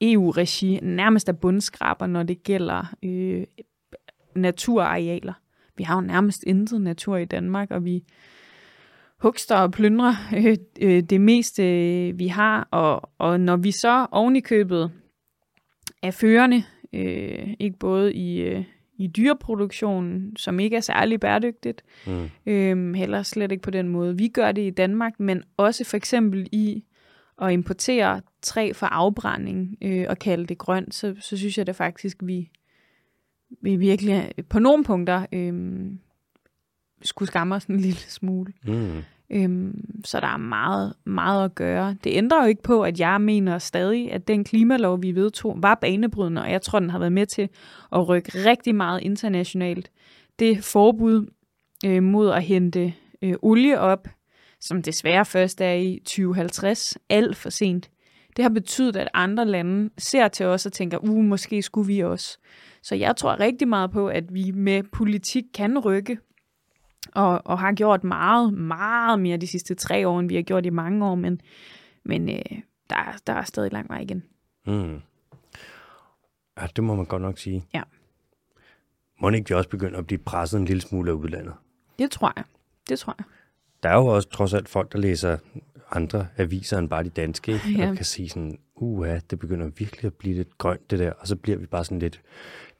[0.00, 3.44] EU-regi nærmest er bundskraber, når det gælder øh,
[4.36, 5.32] naturarealer.
[5.76, 8.04] vi har jo nærmest intet natur i Danmark, og vi
[9.18, 12.68] hugster og plyndrer øh, øh, det meste, øh, vi har.
[12.70, 14.92] Og, og når vi så oven i købet
[16.02, 18.64] er førende, øh, ikke både i, øh,
[18.98, 22.30] i dyreproduktionen, som ikke er særlig bæredygtigt, mm.
[22.46, 25.96] øh, heller slet ikke på den måde, vi gør det i Danmark, men også for
[25.96, 26.84] eksempel i
[27.42, 31.76] at importere træ for afbrænding øh, og kalde det grønt, så, så synes jeg det
[31.76, 32.50] faktisk, vi,
[33.62, 35.54] vi virkelig på nogle punkter øh,
[37.02, 38.52] skulle skamme os en lille smule.
[38.64, 39.02] Mm.
[39.30, 41.96] Øhm, så der er meget, meget at gøre.
[42.04, 45.74] Det ændrer jo ikke på, at jeg mener stadig, at den klimalov, vi vedtog, var
[45.74, 47.48] banebrydende, og jeg tror, den har været med til
[47.92, 49.90] at rykke rigtig meget internationalt.
[50.38, 51.26] Det forbud
[51.84, 54.08] øh, mod at hente øh, olie op,
[54.60, 57.90] som desværre først er i 2050, alt for sent.
[58.36, 62.00] Det har betydet, at andre lande ser til os og tænker, uh, måske skulle vi
[62.00, 62.38] også.
[62.82, 66.18] Så jeg tror rigtig meget på, at vi med politik kan rykke
[67.14, 70.66] og, og har gjort meget, meget mere de sidste tre år, end vi har gjort
[70.66, 71.40] i mange år, men,
[72.04, 72.96] men øh, der,
[73.26, 74.22] der er stadig lang vej igen.
[74.66, 75.00] Mm.
[76.60, 77.64] Ja, det må man godt nok sige.
[77.74, 77.82] Ja.
[79.20, 81.54] Må ikke de også begynde at blive presset en lille smule af udlandet?
[81.98, 82.44] Det tror jeg.
[82.88, 83.24] Det tror jeg.
[83.82, 85.38] Der er jo også trods alt folk, der læser
[85.90, 87.90] andre aviser end bare de danske, ja.
[87.90, 91.26] og kan sige sådan, uha, det begynder virkelig at blive lidt grønt det der, og
[91.26, 92.22] så bliver vi bare sådan lidt,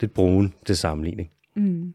[0.01, 1.31] lidt brune til sammenligning.
[1.55, 1.95] Mm.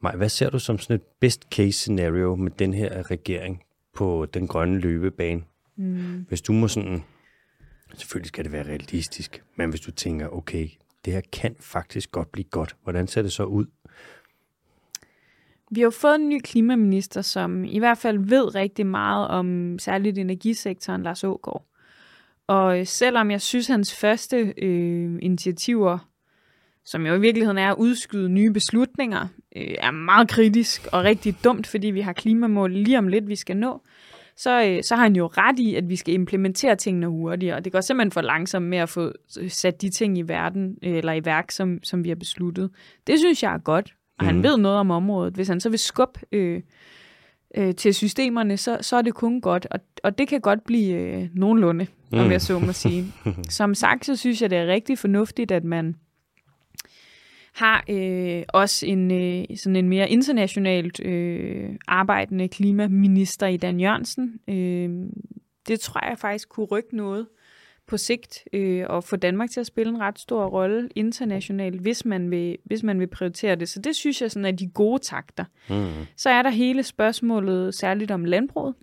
[0.00, 3.62] Maj, hvad ser du som sådan et best case scenario med den her regering
[3.94, 5.42] på den grønne løbebane?
[5.76, 6.26] Mm.
[6.28, 7.04] Hvis du må sådan,
[7.94, 10.68] selvfølgelig skal det være realistisk, men hvis du tænker, okay,
[11.04, 13.66] det her kan faktisk godt blive godt, hvordan ser det så ud?
[15.70, 19.78] Vi har jo fået en ny klimaminister, som i hvert fald ved rigtig meget om
[19.78, 21.66] særligt energisektoren, Lars Ågaard.
[22.46, 25.98] Og selvom jeg synes, hans første øh, initiativer
[26.86, 31.36] som jo i virkeligheden er at udskyde nye beslutninger, øh, er meget kritisk og rigtig
[31.44, 33.82] dumt, fordi vi har klimamål lige om lidt, vi skal nå,
[34.36, 37.60] så, øh, så har han jo ret i, at vi skal implementere tingene hurtigere.
[37.60, 39.12] Det går simpelthen for langsomt med at få
[39.48, 42.70] sat de ting i verden eller i værk, som, som vi har besluttet.
[43.06, 44.26] Det synes jeg er godt, og mm.
[44.26, 44.44] han mhm.
[44.44, 45.34] ved noget om området.
[45.34, 46.62] Hvis han så vil skubbe øh,
[47.56, 49.66] øh, til systemerne, så, så er det kun godt.
[49.70, 52.18] Og, og det kan godt blive øh, nogenlunde, mm.
[52.18, 53.12] om jeg så må sige.
[53.48, 55.96] Som sagt, så synes jeg, det er rigtig fornuftigt, at man
[57.56, 64.40] har øh, også en øh, sådan en mere internationalt øh, arbejdende klimaminister i Dan Jørgensen.
[64.48, 64.90] Øh,
[65.68, 67.26] det tror jeg faktisk kunne rykke noget
[67.86, 72.04] på sigt øh, og få Danmark til at spille en ret stor rolle internationalt, hvis
[72.04, 73.68] man vil, hvis man vil prioritere det.
[73.68, 75.44] Så det synes jeg sådan er de gode takter.
[75.70, 76.06] Mm.
[76.16, 78.74] Så er der hele spørgsmålet særligt om landbruget,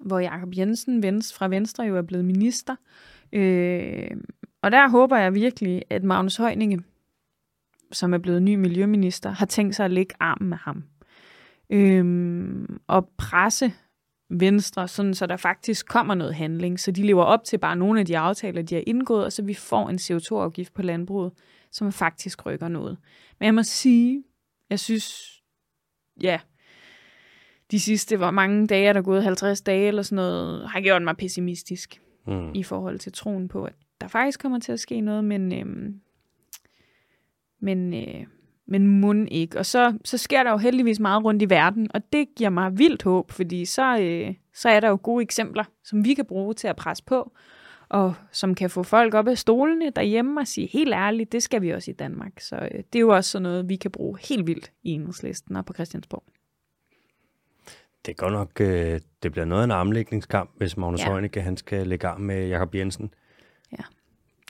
[0.00, 2.76] hvor Jakob Jensen Vens, fra Venstre jo er blevet minister.
[3.32, 4.10] Øh,
[4.62, 6.82] og der håber jeg virkelig, at Magnus Højninge
[7.92, 10.84] som er blevet ny miljøminister, har tænkt sig at lægge armen med ham.
[11.70, 13.72] Øhm, og presse
[14.30, 18.00] Venstre, sådan så der faktisk kommer noget handling, så de lever op til bare nogle
[18.00, 21.32] af de aftaler, de har indgået, og så vi får en CO2-afgift på landbruget,
[21.72, 22.98] som faktisk rykker noget.
[23.38, 24.24] Men jeg må sige,
[24.70, 25.40] jeg synes,
[26.22, 26.40] ja,
[27.70, 31.02] de sidste, hvor mange dage er der gået, 50 dage eller sådan noget, har gjort
[31.02, 32.54] mig pessimistisk mm.
[32.54, 36.00] i forhold til troen på, at der faktisk kommer til at ske noget, men øhm,
[37.60, 38.26] men, øh,
[38.66, 39.58] men mund ikke.
[39.58, 42.78] Og så, så sker der jo heldigvis meget rundt i verden, og det giver mig
[42.78, 46.54] vildt håb, fordi så, øh, så er der jo gode eksempler, som vi kan bruge
[46.54, 47.32] til at presse på,
[47.88, 51.62] og som kan få folk op af stolene derhjemme og sige, helt ærligt, det skal
[51.62, 52.40] vi også i Danmark.
[52.40, 55.56] Så øh, det er jo også sådan noget, vi kan bruge helt vildt i enhedslisten
[55.56, 56.24] og på Christiansborg.
[58.06, 61.10] Det går nok, øh, det bliver noget af en armlægningskamp, hvis Magnus ja.
[61.10, 63.14] Heunicke, han skal lægge arm med Jakob Jensen.
[63.72, 63.84] Ja,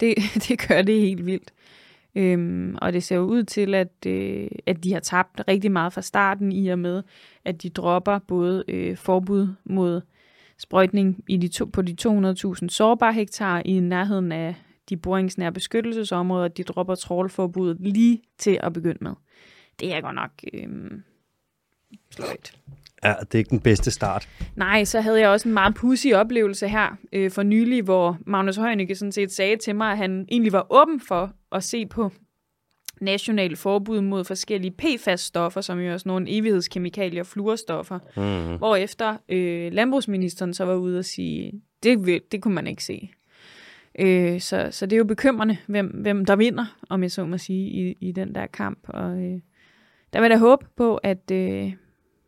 [0.01, 0.17] det,
[0.49, 1.53] det gør det helt vildt.
[2.15, 5.93] Øhm, og det ser jo ud til, at, øh, at de har tabt rigtig meget
[5.93, 7.03] fra starten i og med,
[7.45, 10.01] at de dropper både øh, forbud mod
[10.59, 14.55] sprøjtning i de to, på de 200.000 sårbare hektar i nærheden af
[14.89, 19.13] de boringsnære beskyttelsesområder, de dropper trålforbuddet lige til at begynde med.
[19.81, 20.69] Det er godt nok øh,
[22.11, 22.57] sløjt.
[23.05, 24.29] Ja, det er ikke den bedste start.
[24.57, 28.57] Nej, så havde jeg også en meget pussy oplevelse her øh, for nylig, hvor Magnus
[28.57, 32.11] Heunicke sådan set sagde til mig, at han egentlig var åben for at se på
[33.01, 38.57] national forbud mod forskellige PFAS-stoffer, som jo er sådan nogle evighedskemikalier, fluorstoffer, mm.
[38.59, 43.11] hvor efter øh, landbrugsministeren så var ude og sige, det, det kunne man ikke se.
[43.99, 47.39] Øh, så, så det er jo bekymrende, hvem, hvem der vinder, om jeg så må
[47.39, 48.79] sige, i, i den der kamp.
[48.89, 49.41] Og øh,
[50.13, 51.73] der vil jeg da håbe på, at, øh,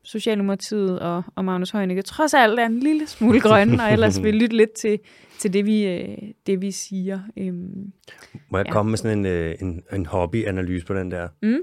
[0.05, 4.35] Socialdemokratiet og, og Magnus Heunicke trods alt er en lille smule grønne, og ellers vil
[4.43, 4.99] lytte lidt til,
[5.39, 7.21] til det, vi, øh, det, vi siger.
[7.37, 7.93] Øhm,
[8.49, 8.73] Må jeg ja.
[8.73, 11.29] komme med sådan en, øh, en, en hobbyanalyse på den der?
[11.43, 11.63] Mm.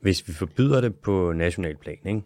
[0.00, 2.22] hvis vi forbyder det på national plan, ikke?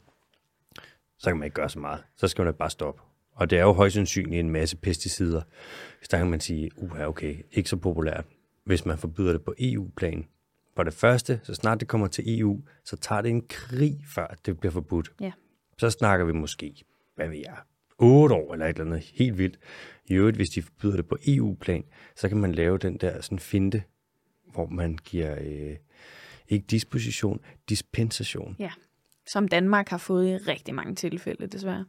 [1.19, 2.01] så kan man ikke gøre så meget.
[2.17, 3.03] Så skal man bare stoppe.
[3.35, 5.43] Og det er jo højst sandsynligt en masse pesticider.
[6.03, 8.25] Så der kan man sige, uha, okay, ikke så populært,
[8.65, 10.27] hvis man forbyder det på EU-plan.
[10.77, 14.35] For det første, så snart det kommer til EU, så tager det en krig, før
[14.47, 15.13] det bliver forbudt.
[15.21, 15.33] Ja.
[15.79, 17.57] Så snakker vi måske, hvad ved jeg,
[17.99, 19.59] 8 år eller et eller andet helt vildt.
[20.07, 21.85] I øvrigt, hvis de forbyder det på EU-plan,
[22.17, 23.83] så kan man lave den der sådan finte,
[24.53, 25.77] hvor man giver øh,
[26.49, 28.57] ikke disposition, dispensation.
[28.59, 28.71] Ja.
[29.27, 31.85] Som Danmark har fået i rigtig mange tilfælde, desværre.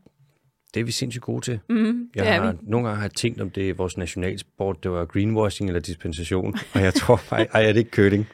[0.75, 1.59] Det er vi sindssygt gode til.
[1.69, 2.57] Mm, Jeg er har, vi.
[2.61, 6.55] nogle gange har jeg tænkt, om det er vores nationalsport, det var greenwashing eller dispensation,
[6.73, 8.27] og jeg tror faktisk, ej, er det ikke curling?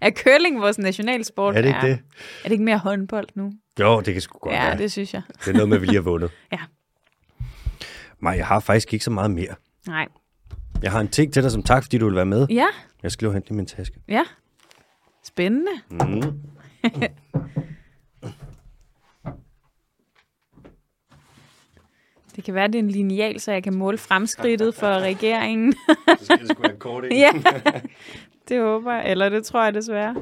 [0.00, 1.56] Er curling vores nationalsport?
[1.56, 1.86] er det ikke ja.
[1.88, 1.98] det?
[2.38, 3.52] Er det ikke mere håndbold nu?
[3.80, 4.78] Jo, det kan sgu godt ja, være.
[4.78, 5.22] det synes jeg.
[5.44, 6.30] Det er noget med, at vi lige har vundet.
[6.52, 6.58] Ja.
[8.20, 9.54] Nej, jeg har faktisk ikke så meget mere.
[9.86, 10.06] Nej.
[10.82, 12.46] Jeg har en ting til dig som tak, fordi du vil være med.
[12.50, 12.66] Ja,
[13.02, 13.96] Jeg skal lige hente min taske.
[14.08, 14.22] ja.
[15.24, 15.70] Spændende.
[15.90, 16.22] Mm.
[22.38, 25.72] Det kan være, det er en lineal, så jeg kan måle fremskridtet for regeringen.
[25.72, 27.30] Så skal det sgu være kort ja,
[28.48, 29.10] det håber jeg.
[29.10, 30.16] Eller det tror jeg desværre.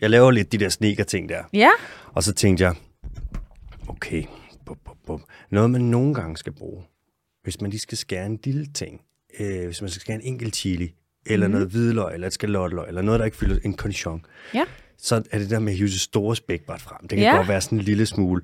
[0.00, 1.44] Jeg laver lidt de der sneaker-ting der.
[1.52, 1.70] Ja,
[2.06, 2.74] Og så tænkte jeg,
[3.88, 4.24] okay,
[4.66, 5.20] bup, bup, bup.
[5.50, 6.82] noget man nogle gange skal bruge,
[7.42, 9.00] hvis man lige skal skære en lille ting,
[9.40, 10.94] øh, hvis man skal skære en enkelt chili,
[11.26, 11.52] eller mm.
[11.52, 14.64] noget hvidløg, eller et skalotløg, eller noget, der ikke fylder en conchon, ja.
[14.98, 17.00] Så er det der med at hive det store spækbræt frem.
[17.00, 17.36] Det kan Ja.
[17.36, 18.42] godt være sådan en lille smule.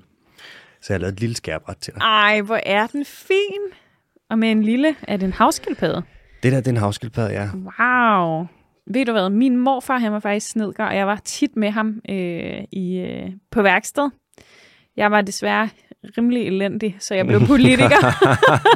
[0.81, 2.01] Så jeg har lavet et lille skærbræt til dig.
[2.01, 3.61] Ej, hvor er den fin.
[4.29, 6.01] Og med en lille, er det en havskildpadde?
[6.43, 7.49] Det der, det er en havskildpadde, ja.
[7.53, 8.47] Wow.
[8.93, 12.01] Ved du hvad, min morfar, han var faktisk snedker, og jeg var tit med ham
[12.09, 14.09] øh, i, øh, på værksted.
[14.97, 15.69] Jeg var desværre
[16.17, 17.97] rimelig elendig, så jeg blev politiker.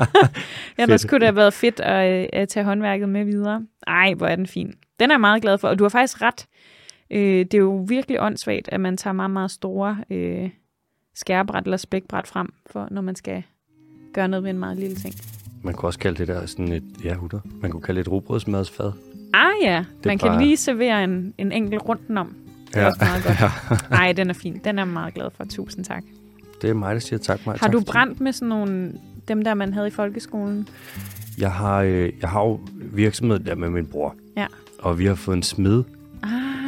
[0.82, 3.62] Ellers kunne det have været fedt at, øh, at tage håndværket med videre.
[3.88, 4.74] Ej, hvor er den fin.
[5.00, 6.46] Den er jeg meget glad for, og du har faktisk ret.
[7.12, 10.50] Øh, det er jo virkelig åndssvagt, at man tager meget, meget store øh,
[11.16, 13.44] skærebræt eller spækbræt frem, for når man skal
[14.14, 15.16] gøre noget ved en meget lille ting.
[15.64, 17.40] Man kunne også kalde det der sådan et, ja, hutter.
[17.62, 18.92] Man kunne kalde det et rugbrødsmadsfad.
[19.34, 22.36] Ah ja, man kan bare- lige servere en, en enkelt rundt om.
[22.68, 22.88] Det er Ja.
[22.88, 23.92] også meget godt.
[24.00, 24.62] Ej, den er fin.
[24.64, 25.44] Den er jeg meget glad for.
[25.50, 26.04] Tusind tak.
[26.62, 27.58] Det er mig, der siger tak, Maja.
[27.58, 28.94] Har tak, du brændt med sådan nogle,
[29.28, 30.68] dem der man havde i folkeskolen?
[31.38, 34.16] Jeg har, øh, jeg har jo virksomhed der med min bror.
[34.38, 34.48] Ja.
[34.80, 35.84] Og vi har fået en smed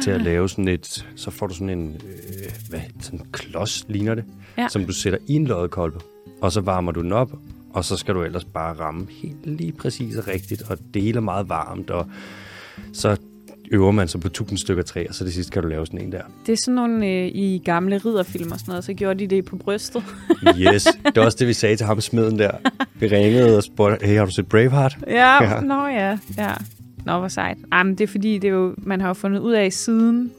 [0.02, 3.84] til at lave sådan et, så får du sådan en, øh, hvad, sådan en klods,
[3.88, 4.24] ligner det,
[4.58, 4.68] Ja.
[4.68, 5.98] som du sætter i en loddekolbe,
[6.40, 7.32] og så varmer du den op,
[7.74, 11.48] og så skal du ellers bare ramme helt lige præcis og rigtigt, og er meget
[11.48, 12.06] varmt, og
[12.92, 13.16] så
[13.70, 16.00] øver man sig på tusind stykker træ, og så det sidste kan du lave sådan
[16.00, 16.22] en der.
[16.46, 19.44] det er sådan nogle øh, i gamle ridderfilm og sådan noget, så gjorde de det
[19.44, 20.02] på brystet.
[20.58, 22.50] Yes, det var også det, vi sagde til ham smeden der.
[22.94, 24.98] Vi ringede og spurgte, hey, har du set Braveheart?
[25.06, 25.60] ja, Ja.
[25.60, 26.18] nå ja.
[26.38, 26.52] ja.
[27.06, 27.58] Nå, hvor sejt.
[27.72, 30.32] Ej, men det er fordi, det er jo, man har jo fundet ud af siden,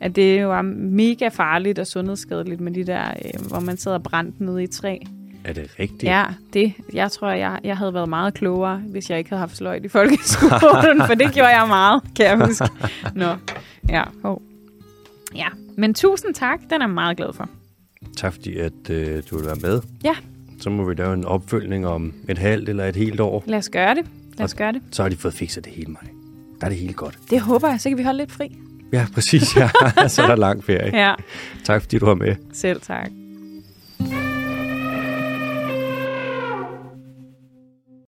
[0.00, 3.98] at det jo er mega farligt og sundhedsskadeligt med de der, øh, hvor man sidder
[3.98, 4.98] brændt nede i et træ.
[5.44, 6.02] Er det rigtigt?
[6.02, 6.72] Ja, det.
[6.92, 9.88] Jeg tror, jeg, jeg havde været meget klogere, hvis jeg ikke havde haft sløjt i
[9.88, 12.68] folkeskolen, for det gjorde jeg meget, kan jeg huske.
[13.14, 13.34] Nå,
[13.88, 14.42] ja, hov.
[15.36, 17.48] Ja, men tusind tak, den er jeg meget glad for.
[18.16, 19.80] Tak fordi, at øh, du vil være med.
[20.04, 20.14] Ja.
[20.60, 23.44] Så må vi lave en opfølgning om et halvt eller et helt år.
[23.46, 24.04] Lad os gøre det.
[24.38, 24.82] Lad os gøre det.
[24.92, 26.02] Så har de fået fikset det hele, mig.
[26.60, 27.18] Der er det helt godt.
[27.30, 28.58] Det håber jeg, så kan vi holde lidt fri.
[28.92, 29.56] Ja, præcis.
[29.56, 29.70] Ja.
[30.08, 30.96] så er der lang ferie.
[31.08, 31.14] Ja,
[31.64, 32.36] Tak fordi du var med.
[32.52, 33.08] selv tak.